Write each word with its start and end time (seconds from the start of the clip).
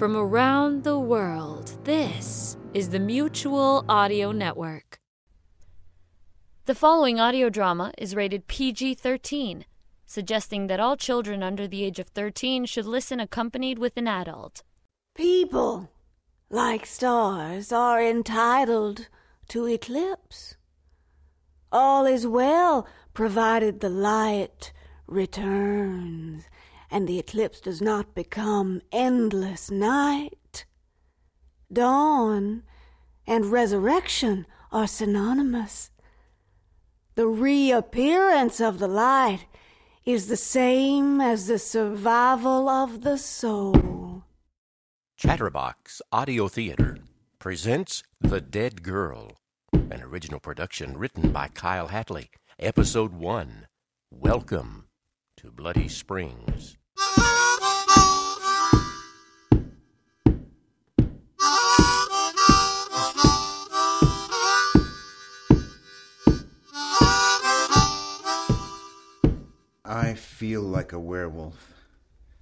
From 0.00 0.16
around 0.16 0.82
the 0.82 0.98
world, 0.98 1.76
this 1.84 2.56
is 2.72 2.88
the 2.88 2.98
Mutual 2.98 3.84
Audio 3.86 4.32
Network. 4.32 4.98
The 6.64 6.74
following 6.74 7.20
audio 7.20 7.50
drama 7.50 7.92
is 7.98 8.16
rated 8.16 8.46
PG 8.46 8.94
13, 8.94 9.66
suggesting 10.06 10.68
that 10.68 10.80
all 10.80 10.96
children 10.96 11.42
under 11.42 11.68
the 11.68 11.84
age 11.84 11.98
of 11.98 12.08
13 12.08 12.64
should 12.64 12.86
listen 12.86 13.20
accompanied 13.20 13.78
with 13.78 13.94
an 13.98 14.08
adult. 14.08 14.62
People, 15.14 15.90
like 16.48 16.86
stars, 16.86 17.70
are 17.70 18.02
entitled 18.02 19.08
to 19.48 19.66
eclipse. 19.66 20.56
All 21.70 22.06
is 22.06 22.26
well, 22.26 22.88
provided 23.12 23.80
the 23.80 23.90
light 23.90 24.72
returns 25.06 26.44
and 26.90 27.08
the 27.08 27.18
eclipse 27.18 27.60
does 27.60 27.80
not 27.80 28.14
become 28.14 28.82
endless 28.92 29.70
night. 29.70 30.64
Dawn 31.72 32.64
and 33.26 33.46
resurrection 33.46 34.46
are 34.72 34.86
synonymous. 34.86 35.90
The 37.14 37.26
reappearance 37.26 38.60
of 38.60 38.78
the 38.78 38.88
light 38.88 39.46
is 40.04 40.26
the 40.26 40.36
same 40.36 41.20
as 41.20 41.46
the 41.46 41.58
survival 41.58 42.68
of 42.68 43.02
the 43.02 43.18
soul. 43.18 44.24
Chatterbox 45.16 46.00
Audio 46.10 46.48
Theater 46.48 46.96
presents 47.38 48.02
The 48.20 48.40
Dead 48.40 48.82
Girl, 48.82 49.36
an 49.72 50.02
original 50.02 50.40
production 50.40 50.96
written 50.96 51.30
by 51.30 51.48
Kyle 51.48 51.88
Hatley. 51.88 52.30
Episode 52.58 53.12
1 53.12 53.66
Welcome 54.10 54.88
to 55.36 55.50
Bloody 55.50 55.88
Springs. 55.88 56.76
Feel 70.40 70.62
like 70.62 70.90
a 70.90 70.98
werewolf. 70.98 71.74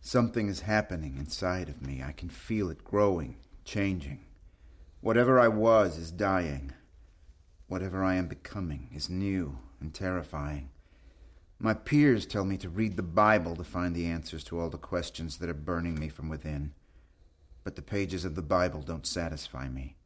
Something 0.00 0.46
is 0.48 0.60
happening 0.60 1.16
inside 1.18 1.68
of 1.68 1.82
me. 1.82 2.00
I 2.00 2.12
can 2.12 2.28
feel 2.28 2.70
it 2.70 2.84
growing, 2.84 3.38
changing. 3.64 4.20
Whatever 5.00 5.40
I 5.40 5.48
was 5.48 5.98
is 5.98 6.12
dying. 6.12 6.72
Whatever 7.66 8.04
I 8.04 8.14
am 8.14 8.28
becoming 8.28 8.88
is 8.94 9.10
new 9.10 9.58
and 9.80 9.92
terrifying. 9.92 10.70
My 11.58 11.74
peers 11.74 12.24
tell 12.24 12.44
me 12.44 12.56
to 12.58 12.68
read 12.68 12.96
the 12.96 13.02
Bible 13.02 13.56
to 13.56 13.64
find 13.64 13.96
the 13.96 14.06
answers 14.06 14.44
to 14.44 14.60
all 14.60 14.70
the 14.70 14.78
questions 14.78 15.38
that 15.38 15.48
are 15.48 15.52
burning 15.52 15.98
me 15.98 16.08
from 16.08 16.28
within. 16.28 16.74
But 17.64 17.74
the 17.74 17.82
pages 17.82 18.24
of 18.24 18.36
the 18.36 18.42
Bible 18.42 18.80
don't 18.80 19.08
satisfy 19.08 19.68
me. 19.68 19.96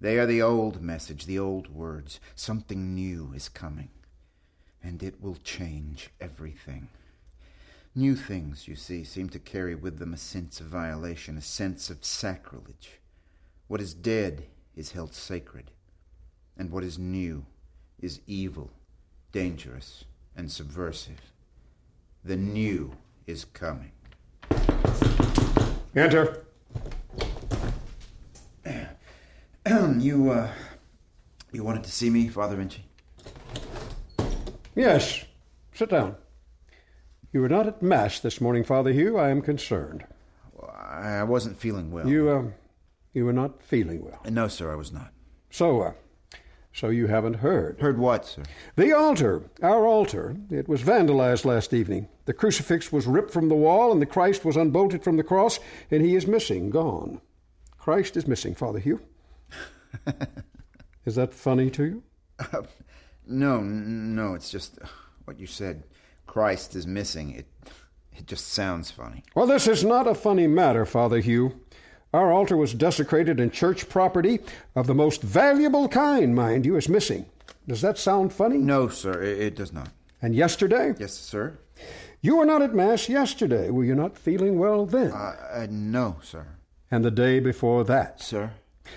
They 0.00 0.18
are 0.18 0.26
the 0.26 0.42
old 0.42 0.82
message, 0.82 1.26
the 1.26 1.38
old 1.38 1.72
words. 1.72 2.18
Something 2.34 2.96
new 2.96 3.32
is 3.32 3.48
coming, 3.48 3.90
and 4.82 5.04
it 5.04 5.22
will 5.22 5.36
change 5.44 6.10
everything. 6.20 6.88
New 7.94 8.16
things, 8.16 8.66
you 8.66 8.74
see, 8.74 9.04
seem 9.04 9.28
to 9.28 9.38
carry 9.38 9.74
with 9.74 9.98
them 9.98 10.14
a 10.14 10.16
sense 10.16 10.60
of 10.60 10.66
violation, 10.66 11.36
a 11.36 11.42
sense 11.42 11.90
of 11.90 12.02
sacrilege. 12.02 13.00
What 13.68 13.82
is 13.82 13.92
dead 13.92 14.46
is 14.74 14.92
held 14.92 15.12
sacred, 15.12 15.70
and 16.56 16.70
what 16.70 16.84
is 16.84 16.98
new 16.98 17.44
is 18.00 18.20
evil, 18.26 18.70
dangerous, 19.30 20.04
and 20.34 20.50
subversive. 20.50 21.20
The 22.24 22.36
new 22.36 22.92
is 23.26 23.44
coming. 23.44 23.92
Enter. 25.94 26.46
you, 29.98 30.30
uh, 30.30 30.50
you 31.52 31.62
wanted 31.62 31.84
to 31.84 31.90
see 31.92 32.08
me, 32.08 32.28
Father 32.28 32.56
Vinci? 32.56 32.86
Yes. 34.74 35.26
Sit 35.74 35.90
down. 35.90 36.16
You 37.32 37.40
were 37.40 37.48
not 37.48 37.66
at 37.66 37.82
Mass 37.82 38.20
this 38.20 38.42
morning, 38.42 38.62
Father 38.62 38.92
Hugh. 38.92 39.16
I 39.16 39.30
am 39.30 39.40
concerned. 39.40 40.04
I 40.62 41.22
wasn't 41.22 41.58
feeling 41.58 41.90
well. 41.90 42.06
You, 42.06 42.28
uh, 42.28 42.42
you 43.14 43.24
were 43.24 43.32
not 43.32 43.62
feeling 43.62 44.04
well. 44.04 44.20
No, 44.28 44.48
sir, 44.48 44.70
I 44.70 44.74
was 44.74 44.92
not. 44.92 45.12
So, 45.48 45.80
uh, 45.80 45.92
so 46.74 46.90
you 46.90 47.06
haven't 47.06 47.34
heard. 47.34 47.80
Heard 47.80 47.96
what, 47.98 48.26
sir? 48.26 48.42
The 48.76 48.92
altar, 48.92 49.44
our 49.62 49.86
altar, 49.86 50.36
it 50.50 50.68
was 50.68 50.82
vandalized 50.82 51.46
last 51.46 51.72
evening. 51.72 52.08
The 52.26 52.34
crucifix 52.34 52.92
was 52.92 53.06
ripped 53.06 53.32
from 53.32 53.48
the 53.48 53.54
wall, 53.54 53.92
and 53.92 54.02
the 54.02 54.06
Christ 54.06 54.44
was 54.44 54.56
unbolted 54.56 55.02
from 55.02 55.16
the 55.16 55.24
cross, 55.24 55.58
and 55.90 56.02
he 56.02 56.14
is 56.14 56.26
missing, 56.26 56.68
gone. 56.68 57.22
Christ 57.78 58.14
is 58.18 58.26
missing, 58.26 58.54
Father 58.54 58.78
Hugh. 58.78 59.00
is 61.06 61.14
that 61.14 61.32
funny 61.32 61.70
to 61.70 61.84
you? 61.84 62.02
Uh, 62.38 62.62
no, 63.26 63.60
no, 63.60 64.34
it's 64.34 64.50
just 64.50 64.78
what 65.24 65.40
you 65.40 65.46
said. 65.46 65.84
Christ 66.26 66.74
is 66.74 66.86
missing. 66.86 67.30
It, 67.30 67.46
it 68.12 68.26
just 68.26 68.48
sounds 68.48 68.90
funny. 68.90 69.22
Well, 69.34 69.46
this 69.46 69.66
is 69.66 69.84
not 69.84 70.06
a 70.06 70.14
funny 70.14 70.46
matter, 70.46 70.84
Father 70.84 71.20
Hugh. 71.20 71.60
Our 72.12 72.30
altar 72.30 72.56
was 72.56 72.74
desecrated 72.74 73.40
and 73.40 73.52
church 73.52 73.88
property 73.88 74.40
of 74.74 74.86
the 74.86 74.94
most 74.94 75.22
valuable 75.22 75.88
kind, 75.88 76.34
mind 76.34 76.66
you, 76.66 76.76
is 76.76 76.88
missing. 76.88 77.26
Does 77.66 77.80
that 77.80 77.96
sound 77.96 78.32
funny? 78.32 78.58
No, 78.58 78.88
sir, 78.88 79.22
it, 79.22 79.40
it 79.40 79.56
does 79.56 79.72
not. 79.72 79.88
And 80.20 80.34
yesterday? 80.34 80.94
Yes, 80.98 81.14
sir. 81.14 81.58
You 82.20 82.36
were 82.36 82.46
not 82.46 82.62
at 82.62 82.74
Mass 82.74 83.08
yesterday. 83.08 83.70
Were 83.70 83.84
you 83.84 83.94
not 83.94 84.16
feeling 84.16 84.58
well 84.58 84.86
then? 84.86 85.10
Uh, 85.10 85.34
uh, 85.52 85.66
no, 85.70 86.18
sir. 86.22 86.46
And 86.90 87.04
the 87.04 87.10
day 87.10 87.40
before 87.40 87.84
that? 87.84 88.20
Sir. 88.20 88.52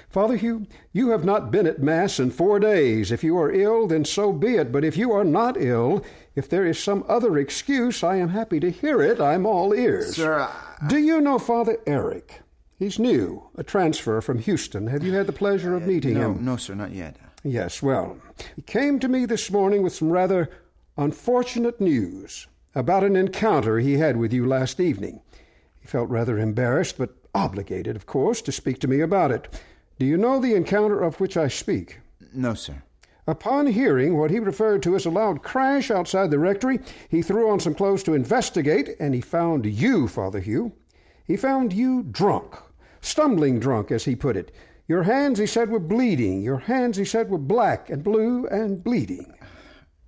Father 0.10 0.36
Hugh, 0.36 0.66
you 0.92 1.10
have 1.10 1.24
not 1.24 1.52
been 1.52 1.68
at 1.68 1.82
Mass 1.82 2.20
in 2.20 2.32
four 2.32 2.60
days. 2.60 3.12
If 3.12 3.24
you 3.24 3.38
are 3.38 3.52
ill, 3.52 3.88
then 3.88 4.06
so 4.06 4.34
be 4.34 4.56
it. 4.56 4.72
But 4.72 4.84
if 4.84 4.98
you 4.98 5.12
are 5.12 5.24
not 5.24 5.58
ill, 5.60 6.04
if 6.36 6.50
there 6.50 6.66
is 6.66 6.80
some 6.80 7.04
other 7.08 7.38
excuse, 7.38 8.04
I 8.04 8.16
am 8.18 8.30
happy 8.30 8.60
to 8.60 8.72
hear 8.72 9.02
it. 9.02 9.20
I'm 9.22 9.46
all 9.46 9.74
ears. 9.74 10.16
Sir, 10.16 10.40
I... 10.40 10.88
Do 10.88 10.98
you 10.98 11.22
know 11.22 11.40
Father 11.40 11.78
Eric? 11.86 12.42
He's 12.78 13.00
new, 13.00 13.50
a 13.56 13.64
transfer 13.64 14.20
from 14.22 14.40
Houston. 14.40 14.88
Have 14.88 15.04
you 15.04 15.14
had 15.14 15.28
the 15.28 15.34
pleasure 15.34 15.76
of 15.76 15.88
meeting 15.88 16.18
Uh, 16.18 16.22
no, 16.22 16.32
him? 16.32 16.46
No, 16.46 16.58
sir, 16.58 16.74
not 16.74 16.92
yet. 16.92 17.16
Yes, 17.44 17.82
well, 17.82 18.18
he 18.56 18.62
came 18.64 19.00
to 19.00 19.08
me 19.08 19.26
this 19.26 19.52
morning 19.52 19.84
with 19.84 19.94
some 19.94 20.10
rather 20.10 20.50
unfortunate 20.98 21.80
news 21.80 22.48
about 22.74 23.04
an 23.04 23.16
encounter 23.16 23.80
he 23.80 23.98
had 23.98 24.18
with 24.18 24.34
you 24.34 24.46
last 24.46 24.80
evening. 24.80 25.22
He 25.80 25.88
felt 25.88 26.10
rather 26.10 26.38
embarrassed, 26.40 26.98
but 26.98 27.16
obligated, 27.34 27.96
of 27.96 28.06
course, 28.06 28.42
to 28.42 28.52
speak 28.52 28.80
to 28.80 28.88
me 28.88 29.00
about 29.00 29.32
it. 29.32 29.48
Do 29.98 30.06
you 30.06 30.18
know 30.18 30.40
the 30.40 30.56
encounter 30.56 31.00
of 31.02 31.20
which 31.20 31.38
I 31.38 31.48
speak? 31.48 32.00
No, 32.34 32.54
sir. 32.54 32.84
Upon 33.28 33.68
hearing 33.68 34.18
what 34.18 34.30
he 34.30 34.40
referred 34.40 34.84
to 34.84 34.96
as 34.96 35.06
a 35.06 35.10
loud 35.10 35.42
crash 35.42 35.90
outside 35.90 36.30
the 36.32 36.38
rectory, 36.38 36.80
he 37.10 37.22
threw 37.22 37.50
on 37.50 37.60
some 37.60 37.74
clothes 37.74 38.04
to 38.04 38.14
investigate, 38.14 38.90
and 39.00 39.16
he 39.16 39.22
found 39.22 39.66
you, 39.66 40.08
Father 40.08 40.42
Hugh. 40.42 40.74
He 41.26 41.38
found 41.38 41.74
you 41.74 42.04
drunk, 42.04 42.56
stumbling 43.02 43.60
drunk, 43.60 43.90
as 43.90 44.06
he 44.06 44.16
put 44.16 44.38
it. 44.38 44.52
Your 44.88 45.04
hands, 45.04 45.40
he 45.40 45.48
said, 45.48 45.70
were 45.70 45.80
bleeding. 45.80 46.44
Your 46.44 46.60
hands, 46.60 46.98
he 46.98 47.06
said, 47.06 47.30
were 47.30 47.40
black 47.40 47.90
and 47.90 48.04
blue 48.04 48.46
and 48.48 48.84
bleeding. 48.84 49.34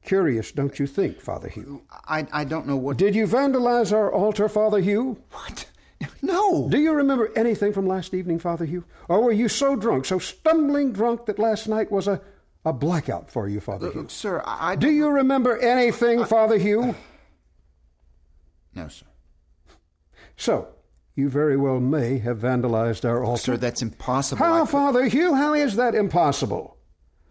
Curious, 0.03 0.51
don't 0.51 0.77
you 0.77 0.85
think, 0.85 1.19
Father 1.19 1.49
Hugh? 1.49 1.81
I, 2.07 2.27
I 2.31 2.43
don't 2.43 2.67
know 2.67 2.77
what. 2.77 2.97
Did 2.97 3.15
you 3.15 3.25
vandalize 3.25 3.91
our 3.91 4.11
altar, 4.11 4.47
Father 4.47 4.79
Hugh? 4.79 5.23
What? 5.31 5.65
No. 6.21 6.67
Do 6.69 6.79
you 6.79 6.93
remember 6.93 7.31
anything 7.35 7.73
from 7.73 7.87
last 7.87 8.13
evening, 8.13 8.39
Father 8.39 8.65
Hugh? 8.65 8.83
Or 9.07 9.23
were 9.23 9.31
you 9.31 9.47
so 9.47 9.75
drunk, 9.75 10.05
so 10.05 10.19
stumbling 10.19 10.91
drunk, 10.91 11.25
that 11.25 11.39
last 11.39 11.67
night 11.67 11.91
was 11.91 12.07
a, 12.07 12.21
a 12.65 12.73
blackout 12.73 13.29
for 13.31 13.47
you, 13.47 13.59
Father 13.59 13.87
Uh, 13.87 13.91
Hugh? 13.91 14.05
sir, 14.09 14.41
I. 14.45 14.71
I 14.73 14.75
Do 14.75 14.89
you 14.91 15.07
remember 15.09 15.57
anything, 15.57 16.25
Father 16.25 16.57
Hugh? 16.57 16.95
No, 18.75 18.87
sir. 18.89 19.05
So, 20.35 20.67
you 21.15 21.29
very 21.29 21.57
well 21.57 21.79
may 21.79 22.19
have 22.19 22.37
vandalized 22.39 23.05
our 23.05 23.23
altar. 23.23 23.41
Sir, 23.41 23.57
that's 23.57 23.81
impossible. 23.81 24.37
How, 24.45 24.61
could- 24.61 24.69
Father 24.69 25.05
Hugh? 25.07 25.33
How 25.33 25.53
is 25.53 25.75
that 25.77 25.95
impossible? 25.95 26.77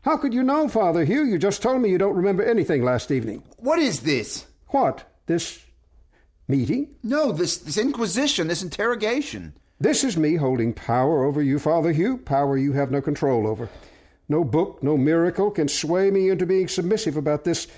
How 0.03 0.17
could 0.17 0.35
you 0.35 0.43
know, 0.43 0.69
Father 0.69 1.05
Hugh? 1.05 1.25
You 1.25 1.39
just 1.39 1.63
told 1.63 1.83
me 1.83 1.91
you 1.91 1.99
don't 1.99 2.15
remember 2.17 2.43
anything 2.45 2.83
last 2.85 3.11
evening. 3.11 3.43
What 3.59 3.79
is 3.79 4.01
this? 4.01 4.47
What? 4.69 5.05
This 5.27 5.61
meeting? 6.48 6.94
No, 7.02 7.32
this 7.32 7.56
this 7.56 7.78
inquisition, 7.78 8.48
this 8.48 8.62
interrogation. 8.62 9.54
This 9.78 10.04
is 10.04 10.16
me 10.16 10.37
holding 10.37 10.72
power 10.72 11.25
over 11.25 11.43
you, 11.43 11.58
Father 11.58 11.93
Hugh, 11.93 12.16
power 12.16 12.56
you 12.56 12.72
have 12.72 12.90
no 12.90 13.02
control 13.02 13.46
over. 13.46 13.69
No 14.28 14.43
book, 14.43 14.82
no 14.82 14.96
miracle 14.96 15.50
can 15.50 15.69
sway 15.69 16.10
me 16.10 16.31
into 16.31 16.46
being 16.46 16.66
submissive 16.66 17.16
about 17.16 17.44
this 17.44 17.69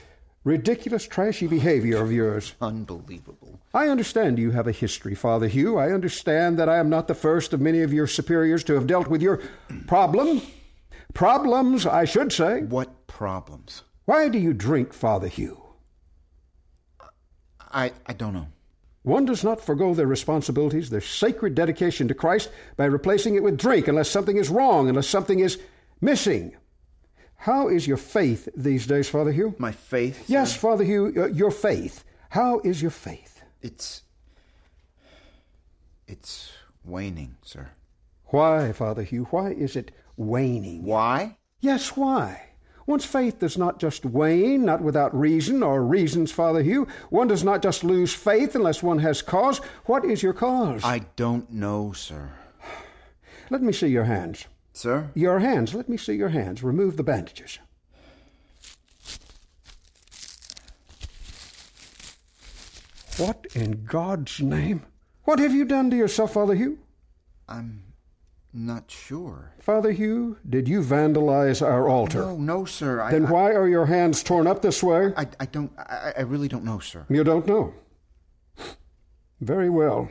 ridiculous, 0.44 1.06
trashy 1.06 1.46
behavior 1.46 2.00
of 2.02 2.12
yours. 2.12 2.54
Unbelievable. 2.60 3.60
I 3.74 3.88
understand 3.88 4.38
you 4.38 4.52
have 4.52 4.66
a 4.66 4.72
history, 4.72 5.14
Father 5.14 5.48
Hugh. 5.48 5.76
I 5.76 5.92
understand 5.92 6.58
that 6.58 6.68
I 6.68 6.78
am 6.78 6.88
not 6.88 7.08
the 7.08 7.14
first 7.14 7.52
of 7.52 7.60
many 7.60 7.82
of 7.82 7.92
your 7.92 8.06
superiors 8.06 8.64
to 8.64 8.74
have 8.74 8.86
dealt 8.86 9.08
with 9.08 9.20
your 9.20 9.42
problem. 9.86 10.40
Problems, 11.12 11.84
I 11.84 12.04
should 12.04 12.32
say. 12.32 12.62
What 12.62 13.06
problems? 13.06 13.82
Why 14.04 14.28
do 14.28 14.38
you 14.38 14.54
drink, 14.54 14.92
Father 14.92 15.28
Hugh? 15.28 15.60
I, 17.70 17.92
I 18.06 18.12
don't 18.14 18.32
know. 18.32 18.46
One 19.08 19.24
does 19.24 19.42
not 19.42 19.62
forego 19.62 19.94
their 19.94 20.06
responsibilities, 20.06 20.90
their 20.90 21.00
sacred 21.00 21.54
dedication 21.54 22.08
to 22.08 22.14
Christ, 22.14 22.50
by 22.76 22.84
replacing 22.84 23.36
it 23.36 23.42
with 23.42 23.56
drink 23.56 23.88
unless 23.88 24.10
something 24.10 24.36
is 24.36 24.50
wrong, 24.50 24.86
unless 24.86 25.08
something 25.08 25.40
is 25.40 25.58
missing. 25.98 26.54
How 27.36 27.68
is 27.68 27.86
your 27.86 27.96
faith 27.96 28.50
these 28.54 28.86
days, 28.86 29.08
Father 29.08 29.32
Hugh? 29.32 29.54
My 29.56 29.72
faith? 29.72 30.28
Yes, 30.28 30.54
Father 30.54 30.84
Hugh, 30.84 31.14
uh, 31.16 31.26
your 31.28 31.50
faith. 31.50 32.04
How 32.28 32.60
is 32.60 32.82
your 32.82 32.90
faith? 32.90 33.42
It's. 33.62 34.02
It's 36.06 36.52
waning, 36.84 37.36
sir. 37.42 37.70
Why, 38.26 38.72
Father 38.72 39.04
Hugh? 39.04 39.26
Why 39.30 39.52
is 39.52 39.74
it 39.74 39.90
waning? 40.18 40.82
Why? 40.82 41.38
Yes, 41.60 41.96
why? 41.96 42.47
One's 42.88 43.04
faith 43.04 43.40
does 43.40 43.58
not 43.58 43.78
just 43.78 44.06
wane, 44.06 44.64
not 44.64 44.80
without 44.80 45.14
reason 45.14 45.62
or 45.62 45.84
reasons, 45.84 46.32
Father 46.32 46.62
Hugh. 46.62 46.88
One 47.10 47.28
does 47.28 47.44
not 47.44 47.60
just 47.60 47.84
lose 47.84 48.14
faith 48.14 48.54
unless 48.54 48.82
one 48.82 49.00
has 49.00 49.20
cause. 49.20 49.58
What 49.84 50.06
is 50.06 50.22
your 50.22 50.32
cause? 50.32 50.82
I 50.82 51.00
don't 51.14 51.52
know, 51.52 51.92
sir. 51.92 52.30
Let 53.50 53.60
me 53.60 53.74
see 53.74 53.88
your 53.88 54.04
hands. 54.04 54.46
Sir? 54.72 55.10
Your 55.12 55.40
hands. 55.40 55.74
Let 55.74 55.90
me 55.90 55.98
see 55.98 56.14
your 56.14 56.30
hands. 56.30 56.62
Remove 56.62 56.96
the 56.96 57.02
bandages. 57.02 57.58
What 63.18 63.48
in 63.54 63.84
God's 63.84 64.40
name? 64.40 64.86
What 65.24 65.40
have 65.40 65.52
you 65.52 65.66
done 65.66 65.90
to 65.90 65.96
yourself, 65.96 66.32
Father 66.32 66.54
Hugh? 66.54 66.78
I'm 67.46 67.82
not 68.52 68.90
sure. 68.90 69.52
Father 69.60 69.92
Hugh, 69.92 70.38
did 70.48 70.68
you 70.68 70.80
vandalize 70.82 71.64
our 71.64 71.88
altar? 71.88 72.20
No, 72.20 72.36
no, 72.36 72.64
sir. 72.64 73.00
I, 73.00 73.10
then 73.10 73.26
I, 73.26 73.30
why 73.30 73.52
are 73.52 73.68
your 73.68 73.86
hands 73.86 74.22
torn 74.22 74.46
up 74.46 74.62
this 74.62 74.82
way? 74.82 75.12
I, 75.16 75.26
I 75.38 75.46
don't. 75.46 75.70
I, 75.78 76.14
I 76.18 76.22
really 76.22 76.48
don't 76.48 76.64
know, 76.64 76.78
sir. 76.78 77.04
You 77.08 77.24
don't 77.24 77.46
know? 77.46 77.74
Very 79.40 79.70
well. 79.70 80.08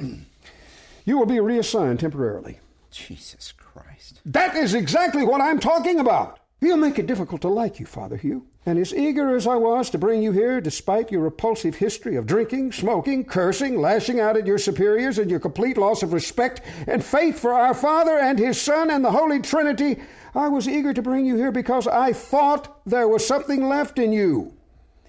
you 1.05 1.17
will 1.17 1.25
be 1.25 1.39
reassigned 1.39 1.99
temporarily. 1.99 2.59
Jesus 2.91 3.51
Christ. 3.51 4.21
That 4.25 4.55
is 4.55 4.73
exactly 4.73 5.23
what 5.23 5.41
I'm 5.41 5.59
talking 5.59 5.99
about. 5.99 6.39
You'll 6.61 6.77
make 6.77 6.97
it 6.97 7.07
difficult 7.07 7.41
to 7.41 7.49
like 7.49 7.79
you, 7.79 7.85
Father 7.85 8.17
Hugh. 8.17 8.45
And 8.67 8.77
as 8.77 8.93
eager 8.93 9.33
as 9.33 9.47
I 9.47 9.55
was 9.55 9.89
to 9.91 9.97
bring 9.97 10.21
you 10.21 10.33
here, 10.33 10.59
despite 10.59 11.09
your 11.09 11.21
repulsive 11.21 11.75
history 11.75 12.17
of 12.17 12.25
drinking, 12.25 12.73
smoking, 12.73 13.23
cursing, 13.23 13.79
lashing 13.79 14.19
out 14.19 14.35
at 14.35 14.45
your 14.45 14.57
superiors, 14.57 15.17
and 15.17 15.31
your 15.31 15.39
complete 15.39 15.77
loss 15.77 16.03
of 16.03 16.11
respect 16.11 16.59
and 16.85 17.01
faith 17.01 17.39
for 17.39 17.53
our 17.53 17.73
Father 17.73 18.19
and 18.19 18.37
His 18.37 18.59
Son 18.59 18.91
and 18.91 19.05
the 19.05 19.11
Holy 19.11 19.39
Trinity, 19.39 20.01
I 20.35 20.49
was 20.49 20.67
eager 20.67 20.93
to 20.93 21.01
bring 21.01 21.25
you 21.25 21.37
here 21.37 21.53
because 21.53 21.87
I 21.87 22.11
thought 22.11 22.81
there 22.85 23.07
was 23.07 23.25
something 23.25 23.69
left 23.69 23.99
in 23.99 24.11
you. 24.11 24.53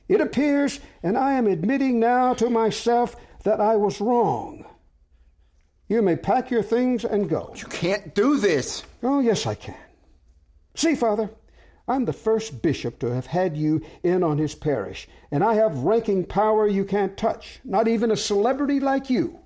It 0.06 0.20
appears, 0.20 0.78
and 1.02 1.18
I 1.18 1.32
am 1.32 1.48
admitting 1.48 1.98
now 1.98 2.34
to 2.34 2.48
myself 2.48 3.16
that 3.42 3.60
I 3.60 3.74
was 3.74 4.00
wrong. 4.00 4.66
You 5.88 6.00
may 6.00 6.14
pack 6.14 6.52
your 6.52 6.62
things 6.62 7.04
and 7.04 7.28
go. 7.28 7.52
You 7.56 7.66
can't 7.66 8.14
do 8.14 8.38
this. 8.38 8.84
Oh, 9.02 9.18
yes, 9.18 9.46
I 9.46 9.56
can. 9.56 9.74
See, 10.76 10.94
Father, 10.94 11.28
I'm 11.88 12.04
the 12.04 12.12
first 12.12 12.60
bishop 12.60 12.98
to 12.98 13.14
have 13.14 13.26
had 13.26 13.56
you 13.56 13.82
in 14.02 14.22
on 14.22 14.36
his 14.36 14.54
parish, 14.54 15.08
and 15.30 15.42
I 15.42 15.54
have 15.54 15.78
ranking 15.78 16.24
power 16.24 16.68
you 16.68 16.84
can't 16.84 17.16
touch, 17.16 17.60
not 17.64 17.88
even 17.88 18.10
a 18.10 18.16
celebrity 18.16 18.78
like 18.78 19.08
you. 19.08 19.40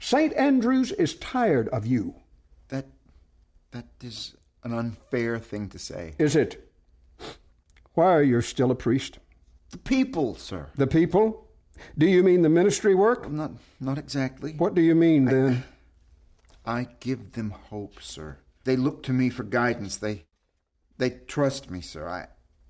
St. 0.00 0.32
Andrews 0.32 0.90
is 0.92 1.14
tired 1.16 1.68
of 1.68 1.86
you. 1.86 2.14
That 2.68 2.86
that 3.72 3.86
is 4.02 4.34
an 4.64 4.72
unfair 4.72 5.38
thing 5.38 5.68
to 5.68 5.78
say. 5.78 6.14
Is 6.18 6.34
it? 6.34 6.68
Why 7.94 8.12
are 8.14 8.22
you 8.22 8.40
still 8.40 8.70
a 8.70 8.74
priest? 8.74 9.18
The 9.70 9.78
people, 9.78 10.34
sir. 10.34 10.70
The 10.76 10.86
people? 10.86 11.46
Do 11.96 12.06
you 12.06 12.22
mean 12.22 12.42
the 12.42 12.48
ministry 12.48 12.94
work? 12.94 13.30
Not 13.30 13.52
not 13.80 13.98
exactly. 13.98 14.54
What 14.54 14.74
do 14.74 14.80
you 14.80 14.94
mean 14.94 15.26
then? 15.26 15.64
I, 16.64 16.80
I 16.80 16.88
give 17.00 17.32
them 17.32 17.50
hope, 17.50 18.00
sir. 18.00 18.38
They 18.64 18.76
look 18.76 19.02
to 19.04 19.12
me 19.12 19.28
for 19.28 19.42
guidance. 19.42 19.96
They 19.96 20.24
they 21.02 21.10
trust 21.26 21.70
me, 21.70 21.80
sir. 21.80 22.06
I, 22.08 22.28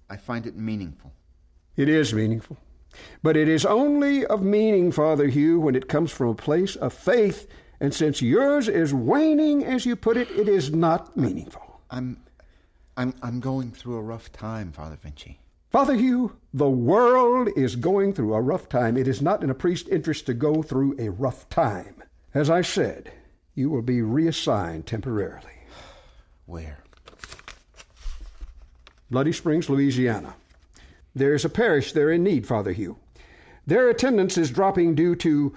I 0.09 0.17
find 0.17 0.47
it 0.47 0.57
meaningful. 0.57 1.13
It 1.77 1.89
is 1.89 2.15
meaningful. 2.15 2.57
But 3.23 3.37
it 3.37 3.49
is 3.49 3.65
only 3.65 4.25
of 4.27 4.43
meaning, 4.43 4.91
Father 4.91 5.29
Hugh, 5.29 5.61
when 5.61 5.75
it 5.75 5.89
comes 5.89 6.11
from 6.11 6.29
a 6.29 6.35
place 6.35 6.75
of 6.77 6.93
faith, 6.93 7.47
and 7.81 7.93
since 7.93 8.23
yours 8.23 8.69
is 8.69 8.95
waning, 8.95 9.65
as 9.65 9.85
you 9.85 9.97
put 9.97 10.17
it, 10.17 10.31
it 10.31 10.49
is 10.49 10.73
not 10.73 11.17
meaningful. 11.17 11.81
I'm 11.91 12.23
I'm 12.97 13.15
I'm 13.23 13.41
going 13.41 13.71
through 13.71 13.97
a 13.97 14.03
rough 14.03 14.31
time, 14.33 14.73
Father 14.73 14.97
Vinci. 14.97 15.41
Father 15.71 15.95
Hugh, 15.95 16.37
the 16.53 16.69
world 16.69 17.49
is 17.57 17.77
going 17.77 18.13
through 18.13 18.35
a 18.35 18.41
rough 18.41 18.69
time. 18.69 18.97
It 18.97 19.09
is 19.09 19.23
not 19.23 19.43
in 19.43 19.51
a 19.51 19.55
priest's 19.55 19.89
interest 19.89 20.27
to 20.27 20.35
go 20.35 20.63
through 20.63 20.97
a 20.99 21.11
rough 21.11 21.49
time. 21.49 22.03
As 22.35 22.51
I 22.51 22.61
said, 22.63 23.11
you 23.55 23.71
will 23.71 23.83
be 23.83 24.03
reassigned 24.03 24.87
temporarily. 24.87 25.67
Where? 26.47 26.82
Bloody 29.13 29.33
Springs, 29.33 29.69
Louisiana. 29.69 30.37
There's 31.15 31.45
a 31.45 31.51
parish 31.51 31.93
there 31.93 32.11
in 32.11 32.25
need, 32.25 32.47
Father 32.47 32.73
Hugh. 32.73 32.97
Their 33.67 33.91
attendance 33.91 34.39
is 34.39 34.51
dropping 34.51 34.95
due 34.95 35.15
to 35.17 35.55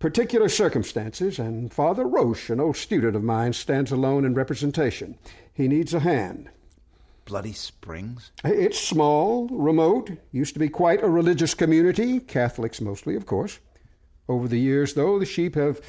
particular 0.00 0.48
circumstances, 0.48 1.38
and 1.38 1.72
Father 1.72 2.04
Roche, 2.04 2.50
an 2.50 2.58
old 2.58 2.76
student 2.76 3.14
of 3.14 3.22
mine, 3.22 3.52
stands 3.52 3.92
alone 3.92 4.24
in 4.24 4.34
representation. 4.34 5.16
He 5.54 5.68
needs 5.68 5.94
a 5.94 6.00
hand. 6.00 6.50
Bloody 7.24 7.52
Springs? 7.52 8.32
It's 8.42 8.80
small, 8.80 9.46
remote, 9.46 10.10
used 10.32 10.54
to 10.54 10.58
be 10.58 10.68
quite 10.68 11.04
a 11.04 11.08
religious 11.08 11.54
community, 11.54 12.18
Catholics 12.18 12.80
mostly, 12.80 13.14
of 13.14 13.26
course. 13.26 13.60
Over 14.28 14.48
the 14.48 14.58
years, 14.58 14.94
though, 14.94 15.20
the 15.20 15.24
sheep 15.24 15.54
have 15.54 15.80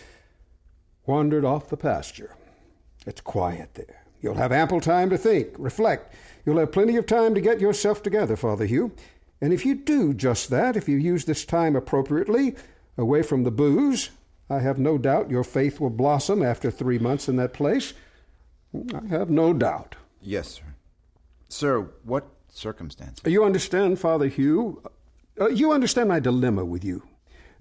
wandered 1.07 1.43
off 1.43 1.69
the 1.69 1.75
pasture. 1.75 2.35
It's 3.07 3.19
quiet 3.19 3.73
there. 3.73 4.03
You'll 4.23 4.35
have 4.35 4.53
ample 4.53 4.79
time 4.79 5.09
to 5.09 5.17
think, 5.17 5.49
reflect. 5.57 6.15
You'll 6.45 6.57
have 6.57 6.71
plenty 6.71 6.95
of 6.95 7.05
time 7.05 7.35
to 7.35 7.41
get 7.41 7.59
yourself 7.59 8.01
together, 8.01 8.37
Father 8.37 8.65
Hugh. 8.65 8.93
And 9.41 9.51
if 9.51 9.65
you 9.65 9.75
do 9.75 10.13
just 10.13 10.49
that, 10.49 10.77
if 10.77 10.87
you 10.87 10.95
use 10.95 11.25
this 11.25 11.43
time 11.43 11.75
appropriately, 11.75 12.55
away 12.97 13.21
from 13.21 13.43
the 13.43 13.51
booze, 13.51 14.11
I 14.49 14.59
have 14.59 14.79
no 14.79 14.97
doubt 14.97 15.29
your 15.29 15.43
faith 15.43 15.81
will 15.81 15.89
blossom 15.89 16.41
after 16.41 16.71
three 16.71 16.97
months 16.97 17.27
in 17.27 17.35
that 17.35 17.53
place. 17.53 17.93
I 18.73 19.05
have 19.09 19.29
no 19.29 19.53
doubt. 19.53 19.95
Yes, 20.21 20.47
sir. 20.47 20.63
Sir, 21.49 21.81
what 22.03 22.25
circumstance? 22.49 23.19
You 23.25 23.43
understand, 23.43 23.99
Father 23.99 24.27
Hugh? 24.27 24.81
Uh, 25.39 25.49
you 25.49 25.73
understand 25.73 26.07
my 26.07 26.21
dilemma 26.21 26.63
with 26.63 26.85
you. 26.85 27.03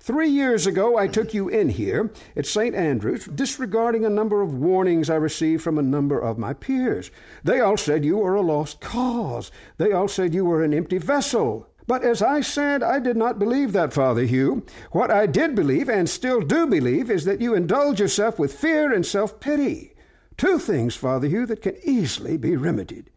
Three 0.03 0.31
years 0.31 0.67
ago, 0.67 0.99
I 0.99 1.07
took 1.07 1.33
you 1.33 1.49
in 1.49 1.69
here 1.69 2.11
at 2.35 2.45
St. 2.45 2.75
Andrews, 2.75 3.27
disregarding 3.27 4.05
a 4.05 4.11
number 4.11 4.43
of 4.43 4.53
warnings 4.53 5.09
I 5.09 5.15
received 5.15 5.63
from 5.63 5.79
a 5.79 5.83
number 5.83 6.19
of 6.19 6.39
my 6.39 6.55
peers. 6.55 7.13
They 7.45 7.61
all 7.61 7.77
said 7.77 8.05
you 8.05 8.17
were 8.17 8.35
a 8.35 8.41
lost 8.41 8.81
cause. 8.81 9.53
They 9.77 9.93
all 9.93 10.09
said 10.09 10.35
you 10.35 10.45
were 10.45 10.65
an 10.65 10.75
empty 10.75 10.99
vessel. 10.99 11.69
But 11.87 12.03
as 12.03 12.21
I 12.21 12.41
said, 12.41 12.83
I 12.83 12.99
did 12.99 13.17
not 13.17 13.39
believe 13.39 13.73
that, 13.75 13.93
Father 13.93 14.25
Hugh. 14.25 14.67
What 14.91 15.13
I 15.13 15.27
did 15.27 15.55
believe, 15.55 15.89
and 15.89 16.11
still 16.11 16.41
do 16.41 16.67
believe, 16.67 17.09
is 17.09 17.25
that 17.27 17.41
you 17.41 17.55
indulge 17.55 18.01
yourself 18.01 18.41
with 18.41 18.59
fear 18.59 18.93
and 18.93 19.07
self 19.07 19.39
pity. 19.39 19.95
Two 20.37 20.59
things, 20.59 20.97
Father 20.97 21.29
Hugh, 21.29 21.47
that 21.47 21.63
can 21.63 21.77
easily 21.85 22.37
be 22.37 22.57
remedied. 22.57 23.09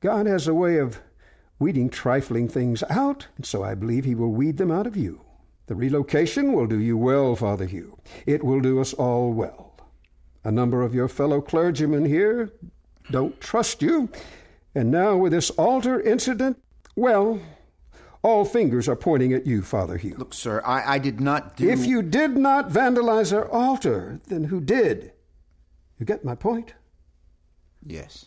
God 0.00 0.26
has 0.26 0.48
a 0.48 0.54
way 0.54 0.78
of 0.78 1.00
weeding 1.60 1.88
trifling 1.88 2.48
things 2.48 2.82
out, 2.90 3.28
and 3.36 3.46
so 3.46 3.62
I 3.62 3.76
believe 3.76 4.04
He 4.04 4.16
will 4.16 4.32
weed 4.32 4.56
them 4.56 4.72
out 4.72 4.88
of 4.88 4.96
you. 4.96 5.20
The 5.66 5.74
relocation 5.74 6.52
will 6.52 6.66
do 6.66 6.78
you 6.78 6.96
well, 6.96 7.34
Father 7.34 7.66
Hugh. 7.66 7.98
It 8.24 8.44
will 8.44 8.60
do 8.60 8.80
us 8.80 8.92
all 8.94 9.32
well. 9.32 9.74
A 10.44 10.52
number 10.52 10.82
of 10.82 10.94
your 10.94 11.08
fellow 11.08 11.40
clergymen 11.40 12.04
here 12.04 12.52
don't 13.10 13.40
trust 13.40 13.82
you, 13.82 14.08
and 14.74 14.90
now 14.90 15.16
with 15.16 15.32
this 15.32 15.50
altar 15.50 16.00
incident, 16.00 16.62
well, 16.94 17.40
all 18.22 18.44
fingers 18.44 18.88
are 18.88 18.96
pointing 18.96 19.32
at 19.32 19.46
you, 19.46 19.62
Father 19.62 19.96
Hugh. 19.96 20.16
Look, 20.16 20.34
sir, 20.34 20.62
I, 20.64 20.94
I 20.94 20.98
did 20.98 21.20
not 21.20 21.56
do. 21.56 21.68
If 21.68 21.84
you 21.84 22.02
did 22.02 22.36
not 22.36 22.70
vandalize 22.70 23.32
our 23.32 23.48
altar, 23.50 24.20
then 24.28 24.44
who 24.44 24.60
did? 24.60 25.12
You 25.98 26.06
get 26.06 26.24
my 26.24 26.34
point? 26.34 26.74
Yes. 27.84 28.26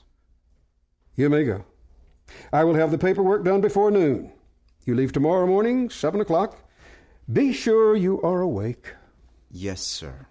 You 1.16 1.30
may 1.30 1.44
go. 1.44 1.66
I 2.52 2.64
will 2.64 2.76
have 2.76 2.92
the 2.92 2.98
paperwork 2.98 3.44
done 3.44 3.62
before 3.62 3.92
noon. 3.92 4.32
You 4.86 4.96
leave 4.96 5.12
tomorrow 5.12 5.46
morning, 5.46 5.90
seven 5.90 6.22
o'clock. 6.22 6.69
Be 7.32 7.54
sure 7.54 7.96
you 7.96 8.20
are 8.24 8.42
awake. 8.42 8.96
Yes, 9.52 9.82
sir. 9.82 10.26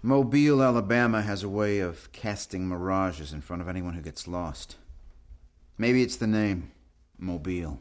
Mobile, 0.00 0.62
Alabama 0.62 1.22
has 1.22 1.42
a 1.42 1.48
way 1.48 1.80
of 1.80 2.12
casting 2.12 2.68
mirages 2.68 3.32
in 3.32 3.40
front 3.40 3.60
of 3.60 3.68
anyone 3.68 3.94
who 3.94 4.00
gets 4.00 4.28
lost. 4.28 4.76
Maybe 5.76 6.04
it's 6.04 6.16
the 6.16 6.28
name, 6.28 6.70
Mobile. 7.18 7.80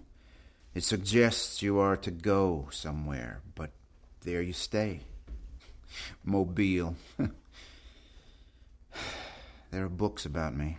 It 0.73 0.83
suggests 0.83 1.61
you 1.61 1.77
are 1.77 1.97
to 1.97 2.09
go 2.09 2.69
somewhere, 2.71 3.41
but 3.53 3.69
there 4.21 4.41
you 4.41 4.53
stay. 4.53 5.01
Mobile. 6.23 6.95
there 9.71 9.85
are 9.85 9.89
books 9.89 10.25
about 10.25 10.55
me. 10.55 10.77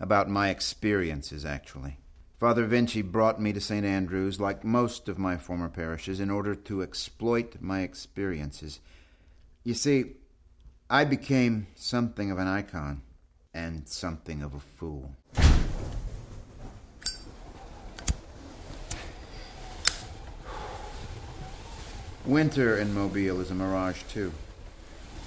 About 0.00 0.28
my 0.28 0.50
experiences, 0.50 1.44
actually. 1.44 1.98
Father 2.38 2.66
Vinci 2.66 3.02
brought 3.02 3.40
me 3.40 3.52
to 3.52 3.60
St. 3.60 3.84
Andrews, 3.84 4.38
like 4.38 4.64
most 4.64 5.08
of 5.08 5.18
my 5.18 5.36
former 5.36 5.68
parishes, 5.68 6.20
in 6.20 6.30
order 6.30 6.54
to 6.54 6.82
exploit 6.82 7.56
my 7.60 7.80
experiences. 7.80 8.78
You 9.64 9.74
see, 9.74 10.12
I 10.88 11.04
became 11.04 11.66
something 11.74 12.30
of 12.30 12.38
an 12.38 12.46
icon 12.46 13.02
and 13.52 13.88
something 13.88 14.42
of 14.42 14.54
a 14.54 14.60
fool. 14.60 15.16
Winter 22.24 22.76
in 22.78 22.94
Mobile 22.94 23.40
is 23.40 23.50
a 23.50 23.54
mirage, 23.54 24.02
too. 24.04 24.32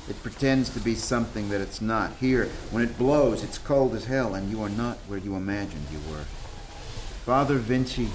It 0.09 0.21
pretends 0.23 0.69
to 0.71 0.79
be 0.79 0.95
something 0.95 1.49
that 1.49 1.61
it's 1.61 1.81
not. 1.81 2.13
Here, 2.19 2.45
when 2.71 2.83
it 2.83 2.97
blows, 2.97 3.43
it's 3.43 3.57
cold 3.57 3.93
as 3.93 4.05
hell, 4.05 4.33
and 4.35 4.49
you 4.49 4.61
are 4.63 4.69
not 4.69 4.97
where 5.07 5.19
you 5.19 5.35
imagined 5.35 5.85
you 5.91 5.99
were. 6.11 6.25
Father 7.25 7.55
Vinci, 7.55 8.09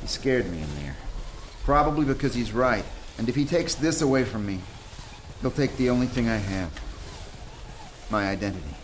he 0.00 0.06
scared 0.06 0.50
me 0.50 0.62
in 0.62 0.74
there. 0.76 0.96
Probably 1.64 2.04
because 2.04 2.34
he's 2.34 2.52
right. 2.52 2.84
And 3.18 3.28
if 3.28 3.34
he 3.34 3.44
takes 3.44 3.74
this 3.74 4.00
away 4.00 4.24
from 4.24 4.46
me, 4.46 4.60
he'll 5.40 5.50
take 5.50 5.76
the 5.76 5.90
only 5.90 6.06
thing 6.06 6.28
I 6.28 6.36
have 6.36 6.70
my 8.10 8.28
identity. 8.28 8.74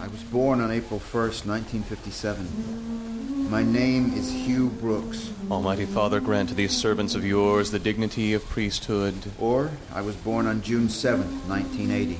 I 0.00 0.08
was 0.08 0.22
born 0.24 0.60
on 0.60 0.70
April 0.70 1.00
1st, 1.00 1.46
1957. 1.46 3.50
My 3.50 3.62
name 3.62 4.12
is 4.14 4.30
Hugh 4.30 4.68
Brooks. 4.68 5.30
Almighty 5.50 5.86
Father, 5.86 6.20
grant 6.20 6.50
to 6.50 6.54
these 6.54 6.76
servants 6.76 7.14
of 7.14 7.24
yours 7.24 7.70
the 7.70 7.78
dignity 7.78 8.34
of 8.34 8.44
priesthood. 8.46 9.14
Or 9.38 9.70
I 9.94 10.02
was 10.02 10.16
born 10.16 10.46
on 10.46 10.60
June 10.62 10.88
7th, 10.88 11.48
1980. 11.48 12.18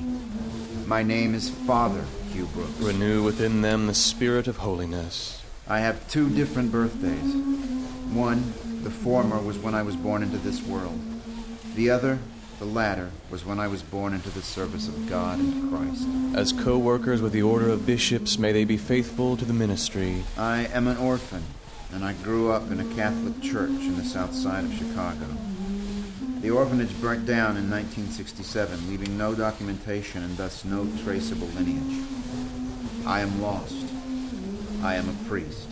My 0.87 1.03
name 1.03 1.35
is 1.35 1.49
Father 1.49 2.03
Hugh 2.31 2.47
Brooks. 2.47 2.79
Renew 2.79 3.23
within 3.23 3.61
them 3.61 3.87
the 3.87 3.93
spirit 3.93 4.47
of 4.47 4.57
holiness. 4.57 5.43
I 5.67 5.79
have 5.79 6.09
two 6.09 6.29
different 6.29 6.71
birthdays. 6.71 7.33
One, 8.13 8.53
the 8.83 8.89
former, 8.89 9.41
was 9.41 9.57
when 9.57 9.75
I 9.75 9.81
was 9.81 9.97
born 9.97 10.23
into 10.23 10.37
this 10.37 10.63
world. 10.63 10.97
The 11.75 11.89
other, 11.89 12.19
the 12.59 12.65
latter, 12.65 13.11
was 13.29 13.45
when 13.45 13.59
I 13.59 13.67
was 13.67 13.83
born 13.83 14.13
into 14.13 14.29
the 14.29 14.41
service 14.41 14.87
of 14.87 15.09
God 15.09 15.39
and 15.39 15.69
Christ. 15.69 16.07
As 16.35 16.51
co 16.51 16.77
workers 16.77 17.21
with 17.21 17.33
the 17.33 17.43
Order 17.43 17.69
of 17.69 17.85
Bishops, 17.85 18.39
may 18.39 18.51
they 18.51 18.65
be 18.65 18.77
faithful 18.77 19.37
to 19.37 19.45
the 19.45 19.53
ministry. 19.53 20.23
I 20.37 20.65
am 20.73 20.87
an 20.87 20.97
orphan, 20.97 21.43
and 21.93 22.03
I 22.03 22.13
grew 22.13 22.51
up 22.51 22.71
in 22.71 22.79
a 22.79 22.95
Catholic 22.95 23.41
church 23.41 23.69
in 23.69 23.97
the 23.97 24.03
south 24.03 24.33
side 24.33 24.63
of 24.63 24.73
Chicago. 24.73 25.25
The 26.41 26.51
orphanage 26.51 26.99
burnt 27.01 27.25
down 27.25 27.57
in 27.57 27.69
1967, 27.69 28.89
leaving 28.89 29.17
no 29.17 29.35
documentation 29.35 30.23
and 30.23 30.37
thus 30.37 30.65
no 30.65 30.87
traceable 31.03 31.47
lineage. 31.47 32.05
I 33.05 33.21
am 33.21 33.41
lost. 33.41 33.85
I 34.83 34.95
am 34.95 35.09
a 35.09 35.29
priest. 35.29 35.66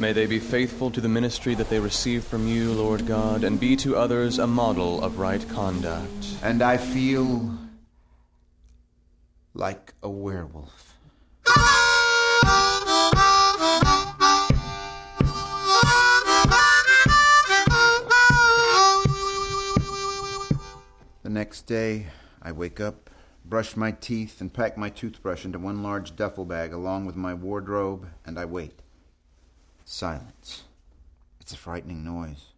May 0.00 0.14
they 0.14 0.24
be 0.24 0.38
faithful 0.38 0.90
to 0.92 1.00
the 1.02 1.10
ministry 1.10 1.54
that 1.56 1.68
they 1.68 1.78
receive 1.78 2.24
from 2.24 2.48
you, 2.48 2.72
Lord 2.72 3.06
God, 3.06 3.44
and 3.44 3.60
be 3.60 3.76
to 3.76 3.96
others 3.96 4.38
a 4.38 4.46
model 4.46 5.04
of 5.04 5.18
right 5.18 5.46
conduct. 5.50 6.36
And 6.42 6.62
I 6.62 6.78
feel 6.78 7.58
like 9.52 9.92
a 10.02 10.08
werewolf. 10.08 10.94
The 21.22 21.28
next 21.28 21.66
day, 21.66 22.06
I 22.40 22.52
wake 22.52 22.80
up, 22.80 23.10
brush 23.44 23.76
my 23.76 23.92
teeth, 23.92 24.40
and 24.40 24.50
pack 24.50 24.78
my 24.78 24.88
toothbrush 24.88 25.44
into 25.44 25.58
one 25.58 25.82
large 25.82 26.16
duffel 26.16 26.46
bag 26.46 26.72
along 26.72 27.04
with 27.04 27.16
my 27.16 27.34
wardrobe, 27.34 28.08
and 28.24 28.38
I 28.38 28.46
wait. 28.46 28.80
Silence. 29.92 30.62
It's 31.40 31.52
a 31.52 31.56
frightening 31.56 32.04
noise. 32.04 32.52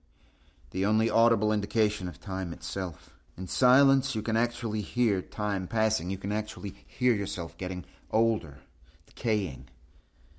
The 0.71 0.85
only 0.85 1.09
audible 1.09 1.51
indication 1.51 2.07
of 2.07 2.21
time 2.21 2.53
itself. 2.53 3.15
In 3.39 3.47
silence, 3.47 4.15
you 4.15 4.21
can 4.21 4.37
actually 4.37 4.83
hear 4.83 5.23
time 5.23 5.67
passing. 5.67 6.11
You 6.11 6.19
can 6.19 6.31
actually 6.31 6.75
hear 6.87 7.15
yourself 7.15 7.57
getting 7.57 7.87
older, 8.11 8.59
decaying. 9.07 9.71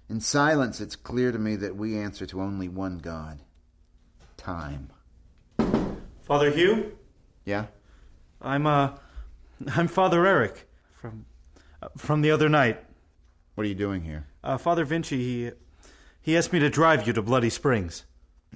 In 0.07 0.19
silence, 0.19 0.79
it's 0.79 0.95
clear 0.95 1.31
to 1.31 1.39
me 1.39 1.55
that 1.55 1.75
we 1.75 1.97
answer 1.97 2.27
to 2.27 2.39
only 2.39 2.69
one 2.69 2.99
God 2.99 3.39
time. 4.37 4.91
Father 6.21 6.51
Hugh? 6.51 6.95
Yeah? 7.43 7.65
I'm, 8.39 8.67
uh, 8.67 8.91
I'm 9.75 9.87
Father 9.87 10.27
Eric 10.27 10.69
from, 11.01 11.25
uh, 11.81 11.87
from 11.97 12.21
the 12.21 12.29
other 12.29 12.49
night. 12.49 12.83
What 13.55 13.65
are 13.65 13.69
you 13.69 13.75
doing 13.75 14.03
here? 14.03 14.27
Uh, 14.43 14.59
Father 14.59 14.85
Vinci, 14.85 15.17
he, 15.17 15.51
he 16.23 16.35
asked 16.35 16.53
me 16.53 16.59
to 16.59 16.69
drive 16.69 17.05
you 17.05 17.13
to 17.13 17.21
Bloody 17.21 17.49
Springs. 17.51 18.05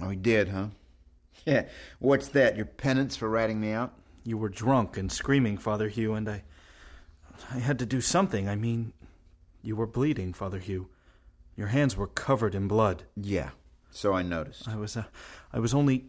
Oh, 0.00 0.08
he 0.08 0.16
did, 0.16 0.48
huh? 0.48 0.68
Yeah. 1.46 1.66
What's 1.98 2.28
that? 2.28 2.56
Your 2.56 2.66
penance 2.66 3.16
for 3.16 3.28
ratting 3.28 3.60
me 3.60 3.70
out? 3.72 3.94
You 4.24 4.36
were 4.36 4.48
drunk 4.48 4.96
and 4.96 5.10
screaming, 5.10 5.56
Father 5.56 5.88
Hugh, 5.88 6.14
and 6.14 6.28
I. 6.28 6.42
I 7.50 7.58
had 7.58 7.78
to 7.78 7.86
do 7.86 8.00
something. 8.00 8.48
I 8.48 8.56
mean, 8.56 8.92
you 9.62 9.76
were 9.76 9.86
bleeding, 9.86 10.32
Father 10.32 10.58
Hugh. 10.58 10.88
Your 11.56 11.68
hands 11.68 11.96
were 11.96 12.08
covered 12.08 12.54
in 12.54 12.68
blood. 12.68 13.04
Yeah. 13.16 13.50
So 13.90 14.14
I 14.14 14.22
noticed. 14.22 14.68
I 14.68 14.76
was, 14.76 14.96
uh, 14.96 15.04
I 15.52 15.60
was 15.60 15.72
only 15.72 16.06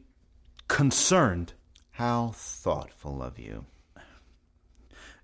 concerned. 0.67 1.53
How 1.91 2.31
thoughtful 2.33 3.21
of 3.21 3.37
you. 3.37 3.65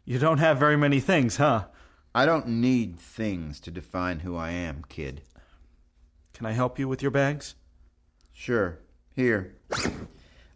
You 0.04 0.20
don't 0.20 0.40
have 0.40 0.60
very 0.60 0.78
many 0.78 1.00
things, 1.00 1.38
huh? 1.38 1.66
I 2.14 2.26
don't 2.26 2.48
need 2.48 3.00
things 3.00 3.60
to 3.62 3.72
define 3.72 4.20
who 4.20 4.36
I 4.36 4.52
am, 4.52 4.84
kid. 4.88 5.22
Can 6.36 6.46
I 6.46 6.52
help 6.52 6.78
you 6.78 6.90
with 6.90 7.02
your 7.02 7.12
bags? 7.12 7.56
Sure. 8.34 8.80
Here. 9.16 9.56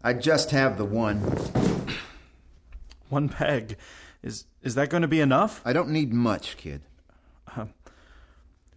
I 0.04 0.12
just 0.12 0.50
have 0.50 0.76
the 0.76 0.84
one. 0.84 1.20
One 3.08 3.28
bag. 3.28 3.78
Is 4.22 4.44
is 4.62 4.74
that 4.74 4.90
going 4.90 5.00
to 5.00 5.08
be 5.08 5.20
enough? 5.20 5.62
I 5.64 5.72
don't 5.72 5.88
need 5.88 6.12
much, 6.12 6.58
kid. 6.58 6.82
Uh, 7.56 7.66